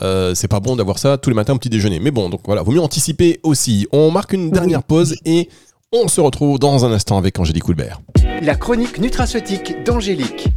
c'est 0.00 0.48
pas 0.48 0.60
bon 0.60 0.76
d'avoir 0.76 1.00
ça 1.00 1.18
tous 1.18 1.30
les 1.30 1.36
matins 1.36 1.54
au 1.54 1.58
petit 1.58 1.70
déjeuner. 1.70 1.98
Mais 1.98 2.12
bon, 2.12 2.30
donc 2.30 2.42
voilà, 2.46 2.62
vaut 2.62 2.72
mieux 2.72 2.80
anticiper 2.80 3.40
aussi. 3.42 3.88
On 3.90 4.12
marque 4.12 4.32
une 4.32 4.52
dernière 4.52 4.84
pause 4.84 5.16
et 5.24 5.48
on 5.92 6.08
se 6.08 6.20
retrouve 6.20 6.58
dans 6.58 6.84
un 6.86 6.92
instant 6.92 7.18
avec 7.18 7.38
Angélique 7.38 7.64
Coulbert. 7.64 8.00
La 8.40 8.54
chronique 8.54 8.98
nutraceutique 8.98 9.84
d'Angélique. 9.84 10.48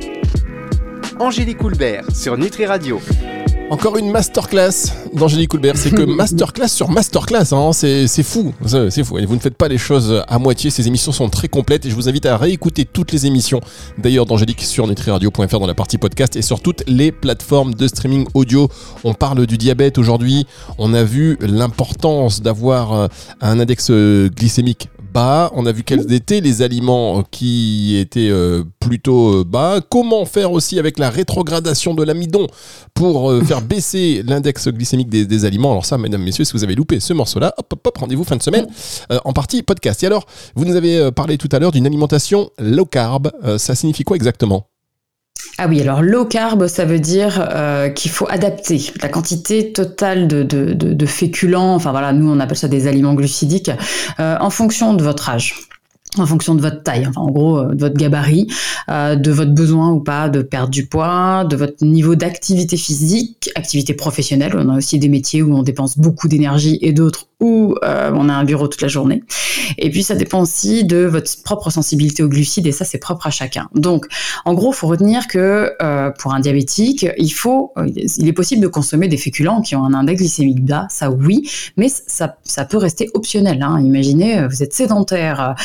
Angélique 1.20 1.58
Coulbert 1.58 2.06
sur 2.16 2.38
Nutri 2.38 2.66
Radio. 2.66 3.02
Encore 3.70 3.98
une 3.98 4.12
masterclass 4.12 4.94
d'Angélique 5.14 5.50
Coulbert. 5.50 5.76
C'est 5.76 5.90
que 5.90 6.04
masterclass 6.06 6.70
sur 6.70 6.90
masterclass, 6.90 7.52
hein. 7.52 7.72
c'est 7.74 8.08
fou. 8.24 8.54
C'est 8.66 9.04
fou. 9.04 9.18
Et 9.18 9.26
vous 9.26 9.36
ne 9.36 9.40
faites 9.40 9.58
pas 9.58 9.68
les 9.68 9.78
choses 9.78 10.24
à 10.28 10.40
moitié. 10.40 10.70
Ces 10.70 10.88
émissions 10.88 11.12
sont 11.12 11.30
très 11.30 11.50
complètes 11.50 11.86
et 11.86 11.90
je 11.90 11.96
vous 11.96 12.08
invite 12.08 12.26
à 12.28 12.38
réécouter 12.38 12.86
toutes 12.86 13.12
les 13.12 13.26
émissions 13.26 13.60
d'ailleurs 13.98 14.26
d'Angélique 14.26 14.62
sur 14.62 14.88
nutriradio.fr 14.88 15.60
dans 15.60 15.68
la 15.68 15.74
partie 15.74 15.98
podcast 15.98 16.38
et 16.38 16.42
sur 16.42 16.62
toutes 16.62 16.84
les 16.88 17.12
plateformes 17.12 17.74
de 17.74 17.88
streaming 17.88 18.26
audio. 18.34 18.70
On 19.04 19.14
parle 19.14 19.46
du 19.46 19.58
diabète 19.58 19.98
aujourd'hui. 19.98 20.48
On 20.78 20.94
a 20.94 21.04
vu 21.04 21.38
l'importance 21.42 22.42
d'avoir 22.42 22.94
euh, 22.94 23.08
un 23.42 23.60
index 23.60 23.90
euh, 23.90 24.30
on 25.16 25.66
a 25.66 25.72
vu 25.72 25.84
quels 25.84 26.12
étaient 26.14 26.42
les 26.42 26.62
aliments 26.62 27.24
qui 27.32 27.98
étaient 27.98 28.30
euh, 28.30 28.64
plutôt 28.80 29.42
euh, 29.42 29.44
bas. 29.44 29.80
Comment 29.90 30.26
faire 30.26 30.52
aussi 30.52 30.80
avec 30.80 31.00
la 31.00 31.10
rétrogradation 31.10 31.94
de 31.94 32.04
l'amidon 32.04 32.48
pour 32.94 33.32
euh, 33.32 33.42
faire 33.42 33.62
baisser 33.64 34.24
l'index 34.26 34.68
glycémique 34.68 35.10
des, 35.10 35.46
aliments? 35.46 35.72
Alors 35.72 35.86
ça, 35.86 35.98
mesdames, 35.98 36.24
messieurs, 36.24 36.44
si 36.44 36.54
vous 36.54 36.64
avez 36.64 36.76
loupé 36.76 37.00
ce 37.00 37.14
morceau-là, 37.14 37.54
hop, 37.58 37.68
hop, 37.72 37.88
hop, 37.88 37.98
rendez-vous 37.98 38.24
fin 38.24 38.36
de 38.36 38.44
semaine 38.44 38.68
en 39.24 39.34
partie 39.34 39.64
podcast. 39.64 40.04
Et 40.04 40.08
alors, 40.08 40.26
vous 40.56 40.66
nous 40.66 40.76
avez 40.76 41.12
parlé 41.12 41.38
tout 41.38 41.50
à 41.52 41.60
l'heure 41.60 41.72
d'une 41.72 41.86
alimentation 41.86 42.50
low 42.60 42.86
carb. 42.86 43.32
ça 43.58 43.76
signifie 43.76 44.04
quoi 44.04 44.16
exactement? 44.16 44.68
Ah 45.58 45.68
oui, 45.68 45.82
alors 45.82 46.02
low 46.02 46.26
carb, 46.26 46.68
ça 46.68 46.86
veut 46.86 47.00
dire 47.00 47.48
euh, 47.52 47.90
qu'il 47.90 48.12
faut 48.12 48.28
adapter 48.30 48.92
la 49.02 49.08
quantité 49.08 49.72
totale 49.72 50.28
de, 50.28 50.44
de, 50.44 51.06
féculents, 51.06 51.76
enfin 51.76 51.92
voilà, 51.92 52.12
nous 52.14 52.30
on 52.30 52.40
appelle 52.40 52.58
ça 52.58 52.68
des 52.68 52.88
aliments 52.88 53.14
glucidiques, 53.14 53.72
euh, 54.20 54.38
en 54.40 54.50
fonction 54.50 54.94
de 54.94 55.04
votre 55.04 55.30
âge 55.30 55.56
en 56.22 56.26
fonction 56.26 56.56
de 56.56 56.62
votre 56.62 56.84
taille, 56.84 57.06
enfin, 57.08 57.22
en 57.22 57.32
gros 57.32 57.60
euh, 57.60 57.74
de 57.74 57.80
votre 57.80 57.96
gabarit, 57.96 58.48
de 58.88 59.32
votre 59.32 59.52
besoin 59.52 59.92
ou 59.92 60.00
pas 60.00 60.30
de 60.30 60.42
perdre 60.42 60.70
du 60.70 60.86
poids, 60.86 61.44
de 61.44 61.56
votre 61.56 61.84
niveau 61.84 62.16
d'activité 62.16 62.78
physique, 62.78 63.50
activité 63.56 63.94
professionnelle. 63.94 64.54
On 64.56 64.70
a 64.70 64.78
aussi 64.78 65.00
des 65.00 65.10
métiers 65.10 65.42
où 65.42 65.56
on 65.56 65.64
dépense 65.64 65.98
beaucoup 65.98 66.28
d'énergie 66.28 66.78
et 66.82 66.94
d'autres 66.94 67.28
où 67.40 67.76
euh, 67.84 68.12
on 68.14 68.30
a 68.30 68.34
un 68.34 68.44
bureau 68.44 68.68
toute 68.68 68.82
la 68.82 68.88
journée. 68.88 69.24
Et 69.78 69.90
puis 69.90 70.04
ça 70.04 70.16
dépend 70.16 70.42
aussi 70.42 70.86
de 70.86 71.06
votre 71.06 71.30
propre 71.44 71.70
sensibilité 71.70 72.24
aux 72.24 72.30
glucides 72.30 72.68
et 72.68 72.72
ça 72.72 72.86
c'est 72.86 72.98
propre 72.98 73.28
à 73.28 73.30
chacun. 73.30 73.68
Donc 73.76 74.08
en 74.46 74.54
gros, 74.54 74.72
faut 74.72 74.88
retenir 74.88 75.28
que 75.28 75.74
euh, 75.82 76.12
pour 76.12 76.34
un 76.34 76.40
diabétique, 76.40 77.06
il 77.18 77.30
faut, 77.30 77.74
euh, 77.78 77.88
il 77.88 78.28
est 78.28 78.34
possible 78.34 78.62
de 78.62 78.68
consommer 78.68 79.08
des 79.08 79.18
féculents 79.18 79.62
qui 79.62 79.76
ont 79.76 79.84
un 79.84 79.94
index 79.94 80.20
glycémique 80.20 80.64
bas, 80.64 80.88
ça 80.90 81.12
oui, 81.12 81.50
mais 81.78 81.90
ça, 81.90 82.38
ça 82.44 82.66
peut 82.66 82.78
rester 82.78 83.10
optionnel. 83.14 83.62
Hein. 83.62 83.82
Imaginez, 83.82 84.48
vous 84.48 84.64
êtes 84.64 84.74
sédentaire, 84.74 85.56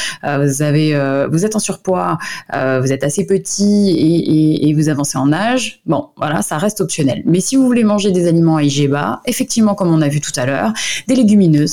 vous 0.44 0.62
avez, 0.62 0.98
vous 1.30 1.44
êtes 1.44 1.56
en 1.56 1.58
surpoids, 1.58 2.18
vous 2.52 2.92
êtes 2.92 3.04
assez 3.04 3.26
petit 3.26 4.60
et, 4.62 4.74
vous 4.74 4.88
avancez 4.88 5.18
en 5.18 5.32
âge. 5.32 5.80
Bon, 5.86 6.08
voilà, 6.16 6.42
ça 6.42 6.58
reste 6.58 6.80
optionnel. 6.80 7.22
Mais 7.26 7.40
si 7.40 7.56
vous 7.56 7.66
voulez 7.66 7.84
manger 7.84 8.12
des 8.12 8.26
aliments 8.28 8.56
à 8.56 8.62
IG 8.62 8.88
bas, 8.88 9.20
effectivement, 9.26 9.74
comme 9.74 9.92
on 9.92 10.00
a 10.00 10.08
vu 10.08 10.20
tout 10.20 10.32
à 10.36 10.46
l'heure, 10.46 10.72
des 11.08 11.14
légumineux 11.14 11.66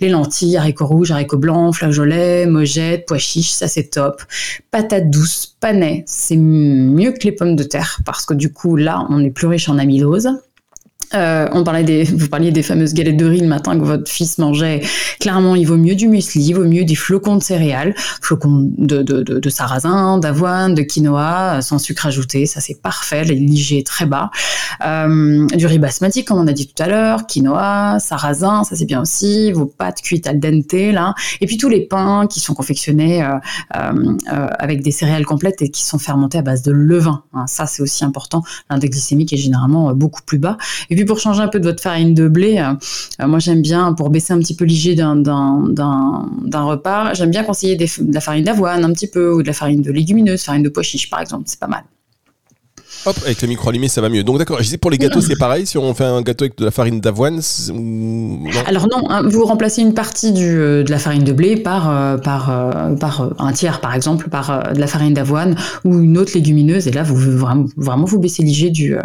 les 0.00 0.08
lentilles, 0.08 0.56
haricots 0.56 0.86
rouges, 0.86 1.10
haricots 1.10 1.38
blancs, 1.38 1.74
flageolets, 1.74 2.46
mojettes, 2.46 3.04
pois 3.06 3.18
chiches, 3.18 3.50
ça 3.50 3.68
c'est 3.68 3.90
top. 3.90 4.22
Patates 4.70 5.10
douces, 5.10 5.56
panais, 5.60 6.04
c'est 6.06 6.36
mieux 6.36 7.12
que 7.12 7.24
les 7.24 7.32
pommes 7.32 7.56
de 7.56 7.64
terre 7.64 8.00
parce 8.04 8.24
que 8.24 8.34
du 8.34 8.52
coup 8.52 8.76
là 8.76 9.06
on 9.10 9.22
est 9.24 9.30
plus 9.30 9.46
riche 9.46 9.68
en 9.68 9.78
amylose. 9.78 10.28
Euh, 11.14 11.48
on 11.52 11.64
parlait 11.64 11.84
des, 11.84 12.04
vous 12.04 12.28
parliez 12.28 12.50
des 12.50 12.62
fameuses 12.62 12.92
galettes 12.92 13.16
de 13.16 13.24
riz 13.24 13.40
le 13.40 13.46
matin 13.46 13.78
que 13.78 13.84
votre 13.84 14.10
fils 14.10 14.38
mangeait. 14.38 14.82
Clairement, 15.20 15.54
il 15.54 15.66
vaut 15.66 15.76
mieux 15.76 15.94
du 15.94 16.08
muesli, 16.08 16.44
il 16.44 16.52
vaut 16.54 16.64
mieux 16.64 16.84
des 16.84 16.94
flocons 16.94 17.36
de 17.36 17.42
céréales, 17.42 17.94
flocons 17.96 18.70
de, 18.76 19.02
de, 19.02 19.22
de, 19.22 19.50
sarrasin, 19.50 20.18
d'avoine, 20.18 20.74
de 20.74 20.82
quinoa, 20.82 21.60
sans 21.62 21.78
sucre 21.78 22.06
ajouté. 22.06 22.46
Ça, 22.46 22.60
c'est 22.60 22.80
parfait. 22.80 23.24
L'IG 23.24 23.78
est 23.78 23.86
très 23.86 24.06
bas. 24.06 24.30
Euh, 24.84 25.46
du 25.46 25.66
riz 25.66 25.78
basmati, 25.78 26.24
comme 26.24 26.38
on 26.38 26.46
a 26.46 26.52
dit 26.52 26.66
tout 26.66 26.82
à 26.82 26.86
l'heure, 26.86 27.26
quinoa, 27.26 27.98
sarrasin, 28.00 28.64
ça 28.64 28.76
c'est 28.76 28.84
bien 28.84 29.00
aussi. 29.00 29.52
Vos 29.52 29.66
pâtes 29.66 30.02
cuites 30.02 30.26
al 30.26 30.38
dente, 30.40 30.72
là. 30.72 31.14
Et 31.40 31.46
puis 31.46 31.56
tous 31.56 31.68
les 31.68 31.80
pains 31.80 32.26
qui 32.28 32.40
sont 32.40 32.54
confectionnés 32.54 33.22
euh, 33.22 33.38
avec 34.58 34.82
des 34.82 34.90
céréales 34.90 35.24
complètes 35.24 35.62
et 35.62 35.70
qui 35.70 35.84
sont 35.84 35.98
fermentés 35.98 36.38
à 36.38 36.42
base 36.42 36.62
de 36.62 36.72
levain. 36.72 37.24
Hein. 37.32 37.46
ça, 37.46 37.66
c'est 37.66 37.82
aussi 37.82 38.04
important. 38.04 38.42
L'index 38.70 38.92
glycémique 38.92 39.32
est 39.32 39.38
généralement 39.38 39.94
beaucoup 39.94 40.22
plus 40.22 40.38
bas. 40.38 40.58
Pour 41.04 41.18
changer 41.20 41.42
un 41.42 41.48
peu 41.48 41.60
de 41.60 41.64
votre 41.64 41.82
farine 41.82 42.14
de 42.14 42.28
blé, 42.28 42.58
euh, 42.58 43.26
moi 43.26 43.38
j'aime 43.38 43.62
bien, 43.62 43.92
pour 43.92 44.10
baisser 44.10 44.32
un 44.32 44.38
petit 44.38 44.56
peu 44.56 44.64
l'IG 44.64 44.96
d'un 44.96 45.22
repas, 46.52 47.14
j'aime 47.14 47.30
bien 47.30 47.44
conseiller 47.44 47.76
de 47.76 48.12
la 48.12 48.20
farine 48.20 48.44
d'avoine 48.44 48.84
un 48.84 48.92
petit 48.92 49.08
peu, 49.08 49.34
ou 49.34 49.42
de 49.42 49.46
la 49.46 49.52
farine 49.52 49.82
de 49.82 49.92
légumineuse, 49.92 50.42
farine 50.42 50.62
de 50.62 50.68
pois 50.68 50.82
chiche 50.82 51.10
par 51.10 51.20
exemple, 51.20 51.44
c'est 51.46 51.60
pas 51.60 51.66
mal. 51.66 51.84
Hop, 53.06 53.16
avec 53.24 53.40
le 53.42 53.48
micro 53.48 53.68
allumé, 53.70 53.88
ça 53.88 54.00
va 54.00 54.08
mieux. 54.08 54.24
Donc 54.24 54.38
d'accord, 54.38 54.58
je 54.58 54.64
disais 54.64 54.76
pour 54.76 54.90
les 54.90 54.98
gâteaux, 54.98 55.20
c'est 55.20 55.38
pareil. 55.38 55.66
Si 55.66 55.78
on 55.78 55.94
fait 55.94 56.04
un 56.04 56.22
gâteau 56.22 56.44
avec 56.44 56.58
de 56.58 56.64
la 56.64 56.70
farine 56.70 57.00
d'avoine, 57.00 57.40
alors 58.66 58.88
non, 58.88 59.08
hein, 59.10 59.22
vous 59.24 59.44
remplacez 59.44 59.82
une 59.82 59.94
partie 59.94 60.32
du, 60.32 60.58
euh, 60.58 60.82
de 60.82 60.90
la 60.90 60.98
farine 60.98 61.24
de 61.24 61.32
blé 61.32 61.56
par 61.56 61.90
euh, 61.90 62.16
par 62.16 62.50
euh, 62.50 62.94
par 62.96 63.30
un 63.38 63.52
tiers, 63.52 63.80
par 63.80 63.94
exemple, 63.94 64.28
par 64.28 64.72
de 64.72 64.78
la 64.78 64.86
farine 64.86 65.14
d'avoine 65.14 65.56
ou 65.84 66.00
une 66.00 66.18
autre 66.18 66.32
légumineuse. 66.34 66.88
Et 66.88 66.90
là, 66.90 67.02
vous 67.02 67.16
vraiment, 67.16 67.66
vraiment 67.76 68.04
vous 68.04 68.18
baissez 68.18 68.42
l'IG 68.42 68.72
du 68.72 68.96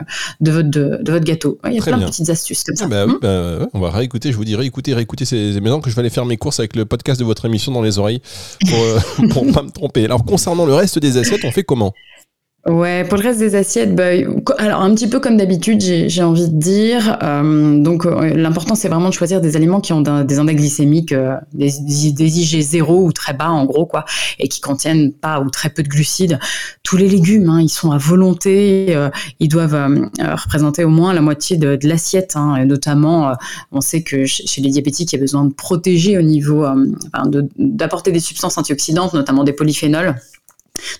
de 0.41 0.51
votre 0.51 0.69
de, 0.69 1.11
votre 1.11 1.25
gâteau. 1.25 1.59
Il 1.65 1.73
y 1.73 1.79
a 1.79 1.83
plein 1.83 1.97
de 1.97 2.05
petites 2.05 2.29
astuces 2.29 2.63
comme 2.63 2.75
ça. 2.75 2.87
Bah, 2.87 3.05
hmm 3.05 3.19
bah, 3.21 3.67
on 3.73 3.79
va 3.79 3.91
réécouter. 3.91 4.31
Je 4.31 4.37
vous 4.37 4.45
dis 4.45 4.55
réécouter, 4.55 4.93
réécouter 4.93 5.25
ces 5.25 5.59
maisons 5.61 5.81
que 5.81 5.89
je 5.89 5.95
vais 5.95 6.01
aller 6.01 6.09
faire 6.09 6.25
mes 6.25 6.37
courses 6.37 6.59
avec 6.59 6.75
le 6.75 6.85
podcast 6.85 7.19
de 7.19 7.25
votre 7.25 7.45
émission 7.45 7.71
dans 7.71 7.81
les 7.81 7.99
oreilles 7.99 8.21
pour 8.67 9.27
pour 9.29 9.51
pas 9.51 9.61
me 9.61 9.71
tromper. 9.71 10.05
Alors 10.05 10.25
concernant 10.25 10.65
le 10.65 10.73
reste 10.73 10.99
des 10.99 11.17
assiettes, 11.17 11.45
on 11.45 11.51
fait 11.51 11.63
comment? 11.63 11.93
Ouais, 12.65 13.03
pour 13.03 13.17
le 13.17 13.23
reste 13.23 13.39
des 13.39 13.55
assiettes, 13.55 13.93
bah, 13.93 14.11
alors 14.57 14.79
un 14.79 14.95
petit 14.95 15.09
peu 15.09 15.19
comme 15.19 15.35
d'habitude, 15.35 15.81
j'ai 15.81 16.23
envie 16.23 16.47
de 16.47 16.57
dire. 16.57 17.17
Euh, 17.21 17.77
donc 17.77 18.05
euh, 18.05 18.33
l'important 18.35 18.75
c'est 18.75 18.87
vraiment 18.87 19.09
de 19.09 19.13
choisir 19.13 19.41
des 19.41 19.57
aliments 19.57 19.81
qui 19.81 19.91
ont 19.91 19.99
des 19.99 20.39
index 20.39 20.61
glycémiques, 20.61 21.11
euh, 21.11 21.35
des, 21.53 21.71
des, 22.13 22.39
IG 22.39 22.61
zéro 22.61 23.03
ou 23.03 23.11
très 23.11 23.33
bas 23.33 23.49
en 23.49 23.65
gros 23.65 23.85
quoi, 23.85 24.05
et 24.39 24.47
qui 24.47 24.61
contiennent 24.61 25.11
pas 25.11 25.41
ou 25.41 25.49
très 25.49 25.71
peu 25.71 25.83
de 25.83 25.89
glucides. 25.89 26.39
Tous 26.83 26.95
les 26.95 27.09
légumes, 27.09 27.49
hein, 27.49 27.59
ils 27.59 27.67
sont 27.67 27.91
à 27.91 27.97
volonté, 27.97 28.95
ils 29.41 29.49
doivent 29.49 29.99
représenter 30.21 30.85
au 30.85 30.89
moins 30.89 31.13
la 31.13 31.21
moitié 31.21 31.57
de, 31.57 31.75
de 31.75 31.87
l'assiette. 31.89 32.37
Hein, 32.37 32.55
et 32.55 32.65
notamment, 32.65 33.33
on 33.73 33.81
sait 33.81 34.03
que 34.03 34.23
chez 34.23 34.61
les 34.61 34.69
diabétiques, 34.69 35.11
il 35.11 35.17
y 35.17 35.19
a 35.19 35.21
besoin 35.21 35.43
de 35.43 35.53
protéger 35.53 36.17
au 36.17 36.21
niveau, 36.21 36.65
d'apporter 37.57 38.13
des 38.13 38.21
substances 38.21 38.57
antioxydantes, 38.57 39.13
notamment 39.13 39.43
des 39.43 39.53
polyphénols. 39.53 40.15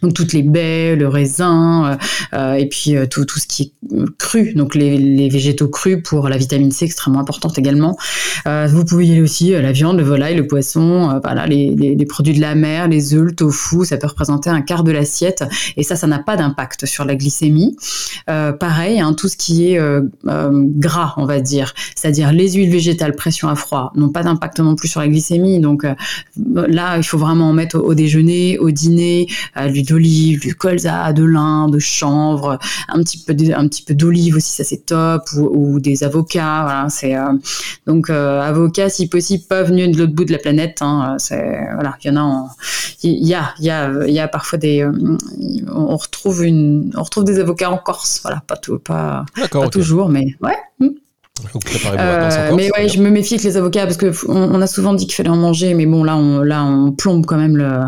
Donc 0.02 0.14
toutes 0.14 0.34
les 0.34 0.44
baies, 0.44 0.96
le 0.96 1.08
raisin, 1.08 1.98
et 2.34 2.68
puis 2.70 2.96
tout, 3.10 3.26
tout 3.26 3.40
ce 3.40 3.48
qui 3.48 3.64
est 3.64 3.96
cru, 4.18 4.54
donc 4.54 4.76
les, 4.76 4.98
les, 4.98 5.30
végétaux 5.30 5.68
crus 5.68 6.02
pour 6.04 6.30
la 6.30 6.38
vitamine 6.38 6.72
C 6.72 6.86
extrêmement 6.86 7.20
importante 7.20 7.58
également. 7.58 7.98
vous 8.46 8.86
pouvez 8.86 9.08
y 9.08 9.12
aller 9.12 9.22
aussi 9.22 9.52
la 9.52 9.72
viande, 9.72 9.98
le 9.98 10.04
volaille, 10.04 10.36
le 10.36 10.48
poisson, 10.48 11.20
voilà 11.24 11.48
les, 11.48 11.76
les, 11.76 12.06
produits 12.06 12.34
de 12.34 12.42
la 12.42 12.56
mer, 12.56 12.88
les 12.88 13.14
œufs, 13.14 13.24
le 13.24 13.36
tofu, 13.36 13.86
ça 13.86 13.98
peut 13.98 14.08
représenter 14.08 14.50
un 14.50 14.62
quart 14.62 14.84
de 14.84 14.92
l'assiette 14.92 15.44
et 15.78 15.84
ça, 15.84 15.96
ça 15.96 16.08
n'a 16.08 16.20
pas 16.20 16.36
d'impact 16.36 16.86
sur 16.86 17.06
la 17.06 17.16
glycémie. 17.16 17.76
pareil, 18.26 19.00
hein, 19.00 19.14
tout 19.14 19.28
ce 19.28 19.38
qui 19.38 19.68
est 19.68 19.80
gras, 20.26 21.14
on 21.18 21.26
va 21.26 21.40
dire, 21.40 21.74
c'est-à-dire 21.96 22.32
les 22.32 22.52
huiles 22.52 22.72
végétales 22.72 23.16
pression 23.16 23.48
à 23.48 23.56
froid 23.56 23.92
n'ont 23.96 24.10
pas 24.10 24.24
d'impact 24.24 24.60
non 24.60 24.76
plus 24.76 24.88
sur 24.88 25.00
la 25.00 25.08
glycémie. 25.08 25.60
Donc 25.60 25.86
euh, 25.86 25.96
là, 26.36 26.98
il 26.98 27.04
faut 27.04 27.18
vraiment 27.18 27.50
en 27.50 27.54
mettre 27.54 27.78
au, 27.80 27.94
déjeuner, 27.94 28.58
au 28.60 28.72
dîner, 28.72 29.28
euh, 29.58 29.68
d'olive, 29.82 30.42
du 30.42 30.54
colza, 30.54 31.12
de 31.14 31.24
lin, 31.24 31.68
de 31.68 31.80
chanvre, 31.80 32.60
un 32.90 33.02
petit 33.02 33.18
peu 33.18 33.34
un 33.56 33.68
petit 33.68 33.84
peu 33.84 33.96
d'olive 33.96 34.36
aussi, 34.36 34.52
ça 34.52 34.64
c'est 34.64 34.86
top, 34.86 35.24
ou, 35.34 35.80
des 35.80 36.04
avocats. 36.04 36.64
Voilà, 36.64 36.88
c'est 36.90 37.16
euh, 37.16 37.34
donc 37.88 38.10
avocats 38.10 38.90
si 38.90 39.08
possible 39.08 39.46
pas 39.50 39.64
venus 39.64 39.90
de 39.92 39.98
l'autre 39.98 40.14
bout 40.14 40.26
de 40.26 40.32
la 40.32 40.40
planète. 40.40 40.78
Hein, 40.82 41.16
c'est 41.18 41.60
voilà, 41.74 41.96
il 42.04 42.08
y 42.08 42.12
en 42.12 42.18
a, 42.18 42.48
il 43.02 43.28
y 43.28 43.34
a, 43.34 43.54
il 43.60 43.66
y 43.66 43.70
a, 43.72 43.92
il 44.06 44.14
y 44.14 44.20
a 44.20 44.28
parfois 44.28 44.60
des, 44.60 44.88
on 45.74 45.98
retrouve 45.98 46.46
une, 46.46 46.92
on 46.96 47.04
retrouve 47.04 47.24
des 47.24 47.40
avocats 47.40 47.72
en 47.72 47.78
Corse. 47.78 48.20
Voilà, 48.22 48.44
pas 48.46 48.58
tout, 48.58 48.80
pas, 48.80 49.26
pas 49.52 49.70
toujours, 49.70 50.10
mais 50.10 50.36
ouais. 50.42 50.58
Hmm. 50.80 50.90
Euh, 52.00 52.52
mais 52.56 52.70
ouais, 52.72 52.88
je 52.88 53.02
me 53.02 53.10
méfie 53.10 53.34
avec 53.34 53.44
les 53.44 53.58
avocats 53.58 53.86
parce 53.86 53.98
que 53.98 54.12
on, 54.30 54.62
a 54.62 54.68
souvent 54.68 54.94
dit 54.94 55.06
qu'il 55.06 55.16
fallait 55.16 55.30
en 55.30 55.36
manger, 55.36 55.74
mais 55.74 55.86
bon 55.86 56.04
là 56.04 56.16
on 56.16 56.42
là 56.42 56.64
on 56.64 56.92
plombe 56.92 57.26
quand 57.26 57.38
même 57.38 57.58
le 57.58 57.82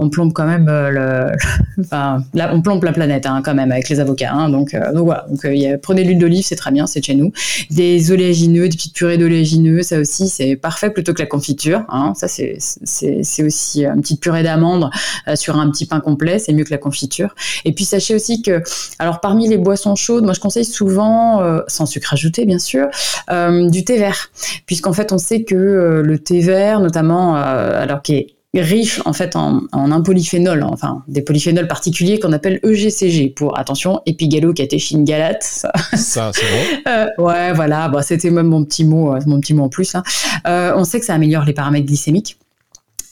on 0.00 0.08
plombe 0.08 0.32
quand 0.32 0.46
même 0.46 0.66
euh, 0.68 0.90
le, 0.90 1.36
enfin, 1.80 2.24
là, 2.34 2.50
on 2.52 2.62
plombe 2.62 2.82
la 2.84 2.92
planète 2.92 3.26
hein, 3.26 3.42
quand 3.44 3.54
même 3.54 3.70
avec 3.70 3.88
les 3.88 4.00
avocats. 4.00 4.32
Hein, 4.32 4.48
donc, 4.48 4.74
euh, 4.74 4.92
donc 4.92 5.04
voilà. 5.04 5.26
Donc, 5.28 5.44
euh, 5.44 5.76
prenez 5.80 6.04
l'huile 6.04 6.18
d'olive, 6.18 6.44
c'est 6.44 6.56
très 6.56 6.70
bien, 6.70 6.86
c'est 6.86 7.04
chez 7.04 7.14
nous. 7.14 7.32
Des 7.70 8.10
oléagineux, 8.10 8.68
des 8.68 8.76
petites 8.76 8.94
purées 8.94 9.18
d'oléagineux, 9.18 9.82
ça 9.82 9.98
aussi 9.98 10.28
c'est 10.28 10.56
parfait 10.56 10.90
plutôt 10.90 11.12
que 11.12 11.20
la 11.20 11.26
confiture. 11.26 11.84
Hein, 11.88 12.14
ça 12.16 12.28
c'est 12.28 12.56
c'est 12.58 13.42
aussi 13.42 13.84
une 13.84 14.00
petite 14.00 14.20
purée 14.20 14.42
d'amandes 14.42 14.90
sur 15.34 15.58
un 15.58 15.70
petit 15.70 15.86
pain 15.86 16.00
complet, 16.00 16.38
c'est 16.38 16.52
mieux 16.52 16.64
que 16.64 16.70
la 16.70 16.78
confiture. 16.78 17.34
Et 17.64 17.72
puis 17.72 17.84
sachez 17.84 18.14
aussi 18.14 18.42
que, 18.42 18.62
alors 18.98 19.20
parmi 19.20 19.48
les 19.48 19.58
boissons 19.58 19.94
chaudes, 19.94 20.24
moi 20.24 20.32
je 20.32 20.40
conseille 20.40 20.64
souvent, 20.64 21.42
sans 21.68 21.86
sucre 21.86 22.12
ajouté 22.14 22.46
bien 22.46 22.58
sûr, 22.58 22.88
du 23.30 23.84
thé 23.84 23.98
vert, 23.98 24.30
puisqu'en 24.66 24.92
fait 24.92 25.12
on 25.12 25.18
sait 25.18 25.44
que 25.44 26.02
le 26.04 26.18
thé 26.18 26.40
vert, 26.40 26.80
notamment, 26.80 27.34
alors 27.34 28.02
qui 28.02 28.14
est 28.14 28.26
riche 28.58 29.00
en 29.04 29.12
fait 29.12 29.36
en, 29.36 29.60
en 29.70 29.92
un 29.92 30.00
polyphénol, 30.00 30.64
enfin 30.64 31.04
des 31.06 31.22
polyphénols 31.22 31.68
particuliers 31.68 32.18
qu'on 32.18 32.32
appelle 32.32 32.58
EGCG 32.64 33.32
pour 33.34 33.56
attention 33.56 34.00
épigalo-catéchine 34.06 35.04
galate. 35.04 35.42
Ça, 35.42 35.72
ça 35.94 36.32
c'est 36.34 36.42
bon. 36.42 36.82
euh, 36.90 37.06
ouais, 37.18 37.52
voilà, 37.52 37.88
bah, 37.88 38.02
c'était 38.02 38.30
même 38.30 38.48
mon 38.48 38.64
petit 38.64 38.84
mot, 38.84 39.14
euh, 39.14 39.20
mon 39.26 39.38
petit 39.38 39.54
mot 39.54 39.64
en 39.64 39.68
plus. 39.68 39.94
Hein. 39.94 40.02
Euh, 40.48 40.72
on 40.74 40.82
sait 40.82 40.98
que 40.98 41.06
ça 41.06 41.14
améliore 41.14 41.44
les 41.44 41.52
paramètres 41.52 41.86
glycémiques 41.86 42.38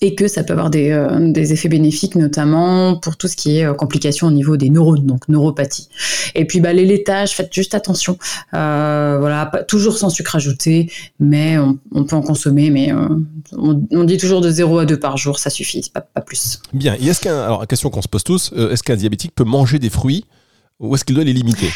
et 0.01 0.15
que 0.15 0.29
ça 0.29 0.45
peut 0.45 0.53
avoir 0.53 0.71
des, 0.71 0.91
euh, 0.91 1.33
des, 1.33 1.53
effets 1.53 1.69
bénéfiques, 1.69 2.15
notamment 2.15 2.97
pour 2.97 3.17
tout 3.17 3.27
ce 3.27 3.37
qui 3.37 3.59
est 3.59 3.65
euh, 3.65 3.75
complications 3.75 4.29
au 4.29 4.31
niveau 4.31 4.57
des 4.57 4.71
neurones, 4.71 5.05
donc 5.05 5.29
neuropathie. 5.29 5.89
Et 6.35 6.45
puis 6.45 6.61
bah, 6.61 6.73
les 6.73 6.85
laitages, 6.85 7.33
faites 7.33 7.53
juste 7.53 7.75
attention. 7.75 8.19
Euh, 8.55 9.17
voilà, 9.19 9.51
toujours 9.67 9.99
sans 9.99 10.11
sucre 10.11 10.37
ajouté, 10.37 10.91
mais 11.19 11.59
on, 11.59 12.05
peut 12.05 12.17
en 12.17 12.23
consommer, 12.23 12.71
mais 12.71 12.93
on, 13.53 14.05
dit 14.05 14.19
toujours 14.19 14.41
de 14.41 14.51
0 14.51 14.79
à 14.79 14.87
2 14.87 14.99
par 14.99 15.17
jour, 15.17 15.39
ça 15.39 15.51
suffit, 15.51 15.91
pas, 15.93 16.21
plus. 16.21 16.61
Bien, 16.73 16.95
est-ce 16.95 17.21
qu'un, 17.21 17.39
alors 17.41 17.67
question 17.67 17.91
qu'on 17.91 18.03
se 18.03 18.09
pose 18.09 18.25
tous, 18.25 18.53
est-ce 18.57 18.83
qu'un 18.83 18.97
diabétique 18.97 19.33
peut 19.35 19.45
manger 19.45 19.79
des 19.79 19.91
fruits 19.91 20.25
ou 20.79 20.95
est-ce 20.95 21.05
qu'il 21.05 21.15
doit 21.15 21.25
les 21.25 21.33
limiter? 21.33 21.69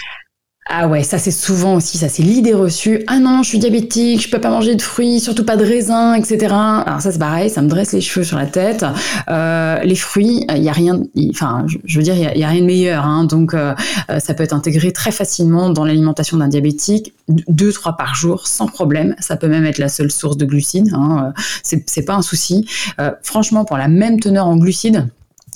Ah 0.67 0.87
ouais, 0.87 1.03
ça 1.03 1.19
c'est 1.19 1.33
souvent 1.33 1.75
aussi, 1.75 1.99
ça 1.99 2.09
c'est 2.09 2.23
l'idée 2.23 2.55
reçue. 2.55 3.03
Ah 3.09 3.19
non, 3.19 3.43
je 3.43 3.49
suis 3.49 3.59
diabétique, 3.59 4.23
je 4.23 4.31
peux 4.31 4.41
pas 4.41 4.49
manger 4.49 4.77
de 4.77 4.81
fruits, 4.81 5.19
surtout 5.19 5.45
pas 5.45 5.57
de 5.57 5.65
raisins, 5.65 6.15
etc. 6.17 6.55
Alors 6.55 7.01
ça 7.01 7.11
c'est 7.11 7.19
pareil, 7.19 7.51
ça 7.51 7.63
me 7.63 7.69
dresse 7.69 7.93
les 7.93 8.01
cheveux 8.01 8.25
sur 8.25 8.39
la 8.39 8.47
tête. 8.47 8.85
Euh, 9.29 9.81
les 9.81 9.97
fruits, 9.97 10.47
il 10.49 10.63
y 10.63 10.69
a 10.69 10.73
rien, 10.73 11.01
enfin 11.31 11.67
je 11.85 11.99
veux 11.99 12.05
dire, 12.05 12.15
il 12.15 12.39
y, 12.39 12.45
a 12.45 12.49
rien 12.49 12.61
de 12.61 12.67
meilleur. 12.67 13.05
Hein, 13.05 13.25
donc 13.25 13.55
euh, 13.55 13.75
ça 14.19 14.35
peut 14.35 14.45
être 14.45 14.53
intégré 14.53 14.93
très 14.93 15.11
facilement 15.11 15.69
dans 15.69 15.85
l'alimentation 15.85 16.37
d'un 16.37 16.49
diabétique, 16.49 17.13
deux 17.29 17.73
trois 17.73 17.97
par 17.97 18.15
jour, 18.15 18.47
sans 18.47 18.67
problème. 18.67 19.17
Ça 19.19 19.37
peut 19.37 19.49
même 19.49 19.67
être 19.67 19.79
la 19.79 19.89
seule 19.89 20.13
source 20.13 20.37
de 20.37 20.47
glucides. 20.47 20.93
Hein, 20.95 21.33
c'est 21.65 22.05
pas 22.05 22.15
un 22.15 22.23
souci. 22.23 22.67
Euh, 23.01 23.11
franchement, 23.23 23.65
pour 23.65 23.79
la 23.79 23.89
même 23.89 24.21
teneur 24.21 24.47
en 24.47 24.57
glucides 24.57 25.09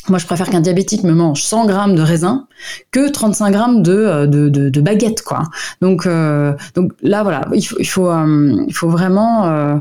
moi, 0.09 0.19
je 0.19 0.27
préfère 0.27 0.51
qu'un 0.51 0.61
diabétique 0.61 1.03
me 1.03 1.13
mange 1.13 1.43
100 1.43 1.67
grammes 1.67 1.95
de 1.95 2.03
raisin 2.03 2.47
que 2.91 3.11
35 3.11 3.51
grammes 3.51 3.83
de, 3.83 3.93
euh, 3.93 4.27
de, 4.27 4.49
de, 4.49 4.69
de 4.69 4.81
baguette, 4.81 5.23
quoi. 5.23 5.45
Donc, 5.81 6.07
euh, 6.07 6.53
donc 6.75 6.93
là, 7.03 7.23
voilà, 7.23 7.47
il 7.53 7.63
faut, 7.63 7.77
il 7.79 7.87
faut, 7.87 8.11
euh, 8.11 8.65
il 8.67 8.75
faut 8.75 8.89
vraiment 8.89 9.47
euh, 9.47 9.77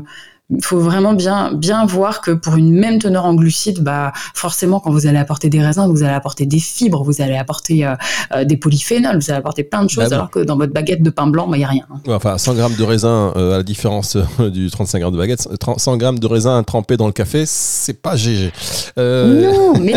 il 0.50 0.62
faut 0.64 0.78
vraiment 0.78 1.12
bien, 1.12 1.52
bien 1.52 1.84
voir 1.86 2.20
que 2.20 2.30
pour 2.30 2.54
une 2.54 2.72
même 2.72 3.00
teneur 3.00 3.24
en 3.24 3.34
glucides, 3.34 3.80
bah, 3.80 4.12
forcément, 4.32 4.78
quand 4.78 4.92
vous 4.92 5.06
allez 5.08 5.18
apporter 5.18 5.50
des 5.50 5.60
raisins, 5.60 5.88
vous 5.90 6.04
allez 6.04 6.14
apporter 6.14 6.46
des 6.46 6.60
fibres, 6.60 7.02
vous 7.02 7.20
allez 7.20 7.36
apporter 7.36 7.84
euh, 7.84 7.94
euh 8.34 8.44
des 8.44 8.56
polyphénols, 8.56 9.18
vous 9.18 9.30
allez 9.30 9.38
apporter 9.38 9.64
plein 9.64 9.82
de 9.82 9.90
choses, 9.90 10.08
bah 10.08 10.16
alors 10.16 10.30
que 10.30 10.38
dans 10.38 10.56
votre 10.56 10.72
baguette 10.72 11.02
de 11.02 11.10
pain 11.10 11.26
blanc, 11.26 11.46
il 11.48 11.50
bah, 11.50 11.56
n'y 11.56 11.64
a 11.64 11.68
rien. 11.68 11.84
Ouais, 12.06 12.14
enfin, 12.14 12.38
100 12.38 12.54
grammes 12.54 12.74
de 12.74 12.84
raisin, 12.84 13.32
euh, 13.34 13.54
à 13.54 13.56
la 13.58 13.62
différence 13.64 14.16
du 14.52 14.70
35 14.70 15.00
grammes 15.00 15.12
de 15.14 15.18
baguette, 15.18 15.48
100 15.76 15.96
grammes 15.96 16.18
de 16.20 16.26
raisin 16.28 16.62
trempé 16.62 16.96
dans 16.96 17.06
le 17.06 17.12
café, 17.12 17.42
c'est 17.44 18.00
pas 18.00 18.14
GG. 18.14 18.52
Non, 18.96 19.74
mais, 19.80 19.94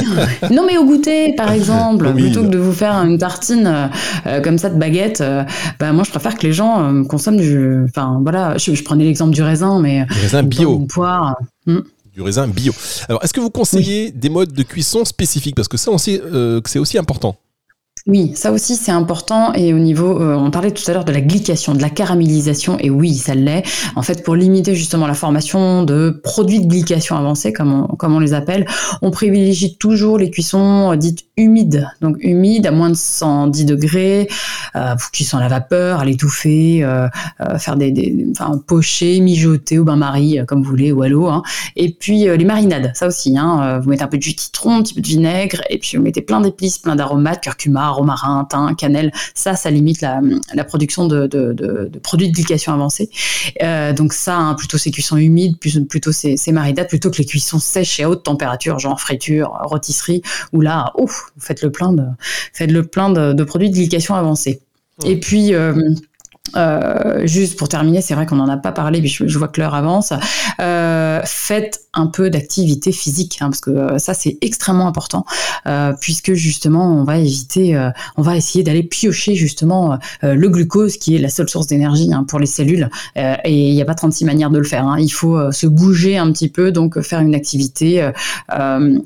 non, 0.50 0.64
mais 0.66 0.78
au 0.80 0.86
goûter, 0.86 1.34
par 1.34 1.52
exemple, 1.52 2.12
plutôt 2.14 2.42
que 2.42 2.48
de 2.48 2.58
vous 2.58 2.74
faire 2.74 2.96
une 2.96 3.20
tartine 3.20 3.92
comme 4.44 4.58
ça 4.58 4.70
de 4.70 4.80
baguette, 4.80 5.24
bah, 5.80 5.94
moi, 5.94 6.04
je 6.04 6.10
préfère 6.10 6.38
que 6.38 6.48
les 6.48 6.54
gens 6.54 7.04
consomment 7.08 7.38
du. 7.38 7.86
Enfin, 7.88 8.20
voilà, 8.24 8.58
je, 8.58 8.74
je 8.74 8.84
prenais 8.84 9.04
l'exemple 9.04 9.34
du 9.34 9.44
raisin, 9.44 9.80
mais 9.80 10.08
bio. 10.44 10.88
Hmm. 11.66 11.80
Du 12.14 12.22
raisin 12.22 12.48
bio. 12.48 12.74
Alors, 13.08 13.24
est-ce 13.24 13.34
que 13.34 13.40
vous 13.40 13.50
conseillez 13.50 14.12
des 14.12 14.30
modes 14.30 14.54
de 14.54 14.64
cuisson 14.64 15.06
spécifiques? 15.06 15.56
Parce 15.56 15.68
que 15.68 15.78
ça, 15.78 15.92
on 15.92 15.98
sait 15.98 16.22
euh, 16.22 16.62
que 16.62 16.70
c'est 16.70 16.80
aussi 16.80 16.98
important. 16.98 17.36
Oui, 18.08 18.32
ça 18.34 18.52
aussi 18.52 18.76
c'est 18.76 18.92
important 18.92 19.54
et 19.54 19.74
au 19.74 19.78
niveau, 19.78 20.22
euh, 20.22 20.36
on 20.36 20.52
parlait 20.52 20.72
tout 20.72 20.84
à 20.90 20.94
l'heure 20.94 21.06
de 21.06 21.12
la 21.12 21.22
glycation, 21.22 21.76
de 21.76 21.82
la 21.82 21.90
caramélisation 21.90 22.78
et 22.80 22.90
oui, 22.90 23.14
ça 23.14 23.36
l'est. 23.36 23.64
En 23.96 24.02
fait, 24.02 24.24
pour 24.24 24.36
limiter 24.36 24.74
justement 24.74 25.06
la 25.06 25.14
formation 25.14 25.84
de 25.84 26.20
produits 26.24 26.62
de 26.62 26.68
glycation 26.68 27.18
avancés, 27.18 27.52
comme 27.52 27.74
on, 27.74 27.88
comme 27.96 28.16
on 28.16 28.20
les 28.20 28.34
appelle, 28.34 28.66
on 29.02 29.12
privilégie 29.12 29.78
toujours 29.78 30.18
les 30.18 30.32
cuissons 30.32 30.96
dites 30.96 31.29
humides, 31.40 31.88
donc 32.02 32.18
humides 32.20 32.68
à 32.68 32.72
moins 32.72 32.90
de 32.90 32.96
110 32.96 33.66
degrés, 33.66 34.28
euh, 34.76 34.96
cuisson 35.12 35.38
à 35.38 35.42
la 35.42 35.48
vapeur, 35.48 36.02
à 36.02 36.06
l'étouffer, 36.06 36.84
euh, 36.84 37.08
euh, 37.42 37.58
faire 37.58 37.76
des, 37.76 38.28
enfin 38.32 38.62
pocher, 38.68 39.20
mijoter 39.22 39.80
au 39.80 39.84
bain-marie 39.84 40.40
euh, 40.40 40.46
comme 40.46 40.62
vous 40.62 40.70
voulez 40.70 40.92
ou 40.92 41.02
à 41.02 41.10
l'eau. 41.10 41.28
Hein. 41.28 41.42
Et 41.76 41.92
puis 41.92 42.26
les 42.26 42.46
marinades, 42.46 42.92
ça 42.94 43.08
aussi. 43.08 43.38
Hein, 43.38 43.80
vous 43.80 43.90
mettez 43.90 44.04
un 44.04 44.08
peu 44.08 44.18
de 44.18 44.24
jus 44.24 44.34
de 44.34 44.40
citron, 44.40 44.76
un 44.76 44.84
petit 44.84 44.94
peu 44.94 45.02
de 45.02 45.08
vinaigre 45.08 45.62
et 45.70 45.78
puis 45.78 45.98
vous 45.98 46.04
mettez 46.04 46.22
plein 46.22 46.42
d'épices, 46.42 46.78
plein 46.78 46.96
d'aromates, 46.96 47.42
curcuma 47.42 47.90
romarin, 47.90 48.46
thym, 48.50 48.76
cannelle, 48.76 49.12
ça, 49.34 49.56
ça 49.56 49.70
limite 49.70 50.02
la, 50.02 50.22
la 50.54 50.64
production 50.64 51.08
de, 51.08 51.28
de, 51.28 51.90
produits 52.04 52.30
de 52.30 52.34
glycation 52.34 52.74
avancés. 52.74 53.10
Euh, 53.62 53.94
donc 53.94 54.14
ça, 54.14 54.38
hein, 54.38 54.54
plutôt 54.56 54.78
ces 54.78 54.92
cuissons 54.92 55.18
humides, 55.18 55.58
plutôt 55.58 56.12
ces, 56.12 56.38
ces 56.38 56.52
maridades, 56.52 56.88
plutôt 56.88 57.12
que 57.12 57.18
les 57.18 57.26
cuissons 57.26 57.60
sèches 57.60 58.00
et 58.00 58.04
à 58.04 58.10
haute 58.10 58.24
température, 58.24 58.80
genre 58.80 59.00
friture, 59.00 59.58
rôtisserie, 59.64 60.22
où 60.54 60.62
là, 60.62 60.92
ouf, 60.98 61.29
vous 61.36 61.42
faites 61.42 61.62
le 61.62 61.72
plein 61.72 61.94
de, 61.94 62.04
faites 62.54 62.72
le 62.72 62.84
plein 62.86 63.10
de, 63.10 63.34
de 63.34 63.44
produits 63.44 63.70
de 63.70 63.76
glycation 63.76 64.16
avancés. 64.16 64.62
Et 65.06 65.18
puis, 65.20 65.54
euh, 65.54 65.74
euh, 66.56 67.26
juste 67.26 67.58
pour 67.58 67.70
terminer, 67.70 68.02
c'est 68.02 68.14
vrai 68.14 68.26
qu'on 68.26 68.38
n'en 68.38 68.48
a 68.48 68.58
pas 68.58 68.72
parlé, 68.72 69.02
mais 69.02 69.08
je, 69.08 69.28
je 69.28 69.38
vois 69.38 69.48
que 69.48 69.62
l'heure 69.62 69.76
avance. 69.76 70.14
Euh, 70.60 71.22
faites 71.26 71.82
un 71.94 72.08
peu 72.08 72.30
d'activité 72.30 72.92
physique, 72.92 73.38
hein, 73.42 73.50
parce 73.50 73.62
que 73.62 73.72
euh, 73.72 73.98
ça 73.98 74.14
c'est 74.14 74.38
extrêmement 74.42 74.88
important, 74.88 75.26
puisque 76.02 76.34
justement 76.34 76.92
on 76.92 77.04
va 77.04 77.18
éviter, 77.18 77.90
on 78.18 78.22
va 78.22 78.36
essayer 78.36 78.64
d'aller 78.64 78.84
piocher 78.84 79.36
justement 79.36 79.98
le 80.22 80.50
glucose, 80.50 80.98
qui 80.98 81.16
est 81.16 81.20
la 81.20 81.30
seule 81.30 81.50
source 81.50 81.68
d'énergie 81.68 82.12
hein, 82.14 82.24
pour 82.28 82.40
les 82.40 82.46
cellules, 82.46 82.90
et 83.16 83.70
il 83.70 83.74
n'y 83.74 83.82
a 83.82 83.86
pas 83.86 83.96
36 83.96 84.26
manières 84.26 84.50
de 84.50 84.58
le 84.58 84.64
faire. 84.64 84.86
Hein. 84.86 84.98
Il 85.00 85.10
faut 85.10 85.52
se 85.52 85.68
bouger 85.68 86.18
un 86.18 86.32
petit 86.32 86.50
peu, 86.50 86.72
donc 86.72 87.00
faire 87.02 87.20
une 87.20 87.36
activité 87.36 88.10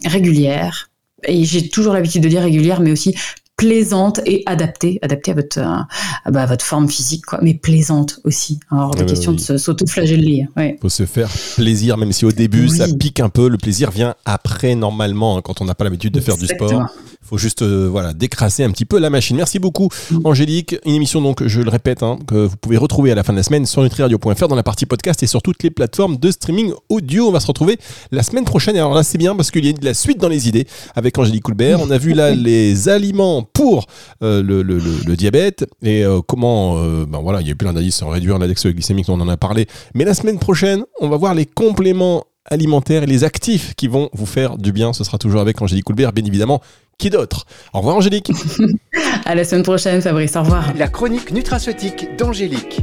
régulière, 0.05 0.89
et 1.27 1.43
j'ai 1.43 1.69
toujours 1.69 1.93
l'habitude 1.93 2.23
de 2.23 2.29
dire 2.29 2.41
régulière, 2.41 2.79
mais 2.79 2.91
aussi 2.91 3.15
plaisante 3.55 4.19
et 4.25 4.43
adaptée, 4.45 4.99
adaptée 5.01 5.31
à 5.31 5.35
votre, 5.35 5.59
à, 5.59 5.87
bah, 6.31 6.43
à 6.43 6.45
votre 6.45 6.65
forme 6.65 6.89
physique, 6.89 7.25
quoi, 7.25 7.39
mais 7.41 7.53
plaisante 7.53 8.19
aussi. 8.23 8.59
Alors, 8.71 8.95
la 8.97 9.05
question 9.05 9.31
oui. 9.31 9.45
de 9.47 9.57
s'auto-flageller. 9.57 10.47
Ouais. 10.57 10.77
Faut 10.81 10.89
se 10.89 11.05
faire 11.05 11.29
plaisir, 11.55 11.97
même 11.97 12.11
si 12.11 12.25
au 12.25 12.31
début 12.31 12.63
oui. 12.63 12.77
ça 12.77 12.87
pique 12.99 13.19
un 13.19 13.29
peu. 13.29 13.47
Le 13.47 13.57
plaisir 13.57 13.91
vient 13.91 14.15
après, 14.25 14.75
normalement, 14.75 15.37
hein, 15.37 15.41
quand 15.41 15.61
on 15.61 15.65
n'a 15.65 15.75
pas 15.75 15.83
l'habitude 15.83 16.13
de 16.13 16.19
faire 16.19 16.35
Exactement. 16.35 16.67
du 16.67 16.75
sport. 16.75 16.89
Faut 17.23 17.37
juste 17.37 17.61
euh, 17.61 17.87
voilà 17.89 18.13
décrasser 18.13 18.63
un 18.63 18.71
petit 18.71 18.85
peu 18.85 18.99
la 18.99 19.09
machine. 19.09 19.35
Merci 19.37 19.59
beaucoup 19.59 19.89
Angélique. 20.23 20.75
Une 20.85 20.95
émission 20.95 21.21
donc, 21.21 21.45
je 21.45 21.61
le 21.61 21.69
répète, 21.69 22.03
hein, 22.03 22.19
que 22.27 22.45
vous 22.45 22.57
pouvez 22.57 22.77
retrouver 22.77 23.11
à 23.11 23.15
la 23.15 23.23
fin 23.23 23.33
de 23.33 23.37
la 23.37 23.43
semaine 23.43 23.65
sur 23.65 23.81
nutriradio.fr 23.81 24.47
dans 24.47 24.55
la 24.55 24.63
partie 24.63 24.85
podcast 24.85 25.23
et 25.23 25.27
sur 25.27 25.41
toutes 25.41 25.63
les 25.63 25.71
plateformes 25.71 26.17
de 26.17 26.31
streaming 26.31 26.73
audio. 26.89 27.27
On 27.27 27.31
va 27.31 27.39
se 27.39 27.47
retrouver 27.47 27.77
la 28.11 28.23
semaine 28.23 28.45
prochaine. 28.45 28.75
Et 28.75 28.79
alors 28.79 28.93
là 28.93 29.03
c'est 29.03 29.17
bien 29.17 29.35
parce 29.35 29.51
qu'il 29.51 29.65
y 29.65 29.69
a 29.69 29.73
de 29.73 29.85
la 29.85 29.93
suite 29.93 30.19
dans 30.19 30.29
les 30.29 30.47
idées 30.47 30.67
avec 30.95 31.17
Angélique 31.17 31.43
Coulbert. 31.43 31.79
On 31.81 31.91
a 31.91 31.97
vu 31.97 32.13
là 32.13 32.31
les 32.35 32.89
aliments 32.89 33.43
pour 33.43 33.87
euh, 34.21 34.41
le, 34.43 35.15
diabète 35.15 35.65
et 35.81 36.03
euh, 36.03 36.21
comment 36.25 36.83
ben 37.05 37.19
voilà 37.19 37.41
il 37.41 37.47
y 37.47 37.49
a 37.49 37.53
eu 37.53 37.55
plein 37.55 37.73
d'indices 37.73 38.03
réduire 38.03 38.37
l'index 38.39 38.65
glycémique, 38.65 39.09
on 39.09 39.19
en 39.19 39.27
a 39.27 39.37
parlé. 39.37 39.67
Mais 39.93 40.05
la 40.05 40.13
semaine 40.13 40.39
prochaine, 40.39 40.83
on 40.99 41.09
va 41.09 41.17
voir 41.17 41.33
les 41.33 41.45
compléments 41.45 42.25
alimentaires 42.45 43.03
et 43.03 43.07
les 43.07 43.23
actifs 43.23 43.73
qui 43.75 43.87
vont 43.87 44.09
vous 44.13 44.25
faire 44.25 44.57
du 44.57 44.71
bien. 44.71 44.93
Ce 44.93 45.03
sera 45.03 45.17
toujours 45.17 45.41
avec 45.41 45.61
Angélique 45.61 45.85
Coulbert, 45.85 46.13
bien 46.13 46.25
évidemment. 46.25 46.61
Qui 46.97 47.09
d'autre? 47.09 47.45
Au 47.73 47.79
revoir 47.79 47.97
Angélique. 47.97 48.31
à 49.25 49.35
la 49.35 49.43
semaine 49.43 49.63
prochaine 49.63 50.01
Fabrice, 50.01 50.35
au 50.35 50.41
revoir. 50.41 50.73
La 50.77 50.87
chronique 50.87 51.31
nutraceutique 51.31 52.15
d'Angélique. 52.17 52.81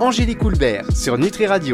Angélique 0.00 0.38
Coulbert 0.38 0.84
sur 0.94 1.18
Nutri 1.18 1.46
Radio. 1.46 1.72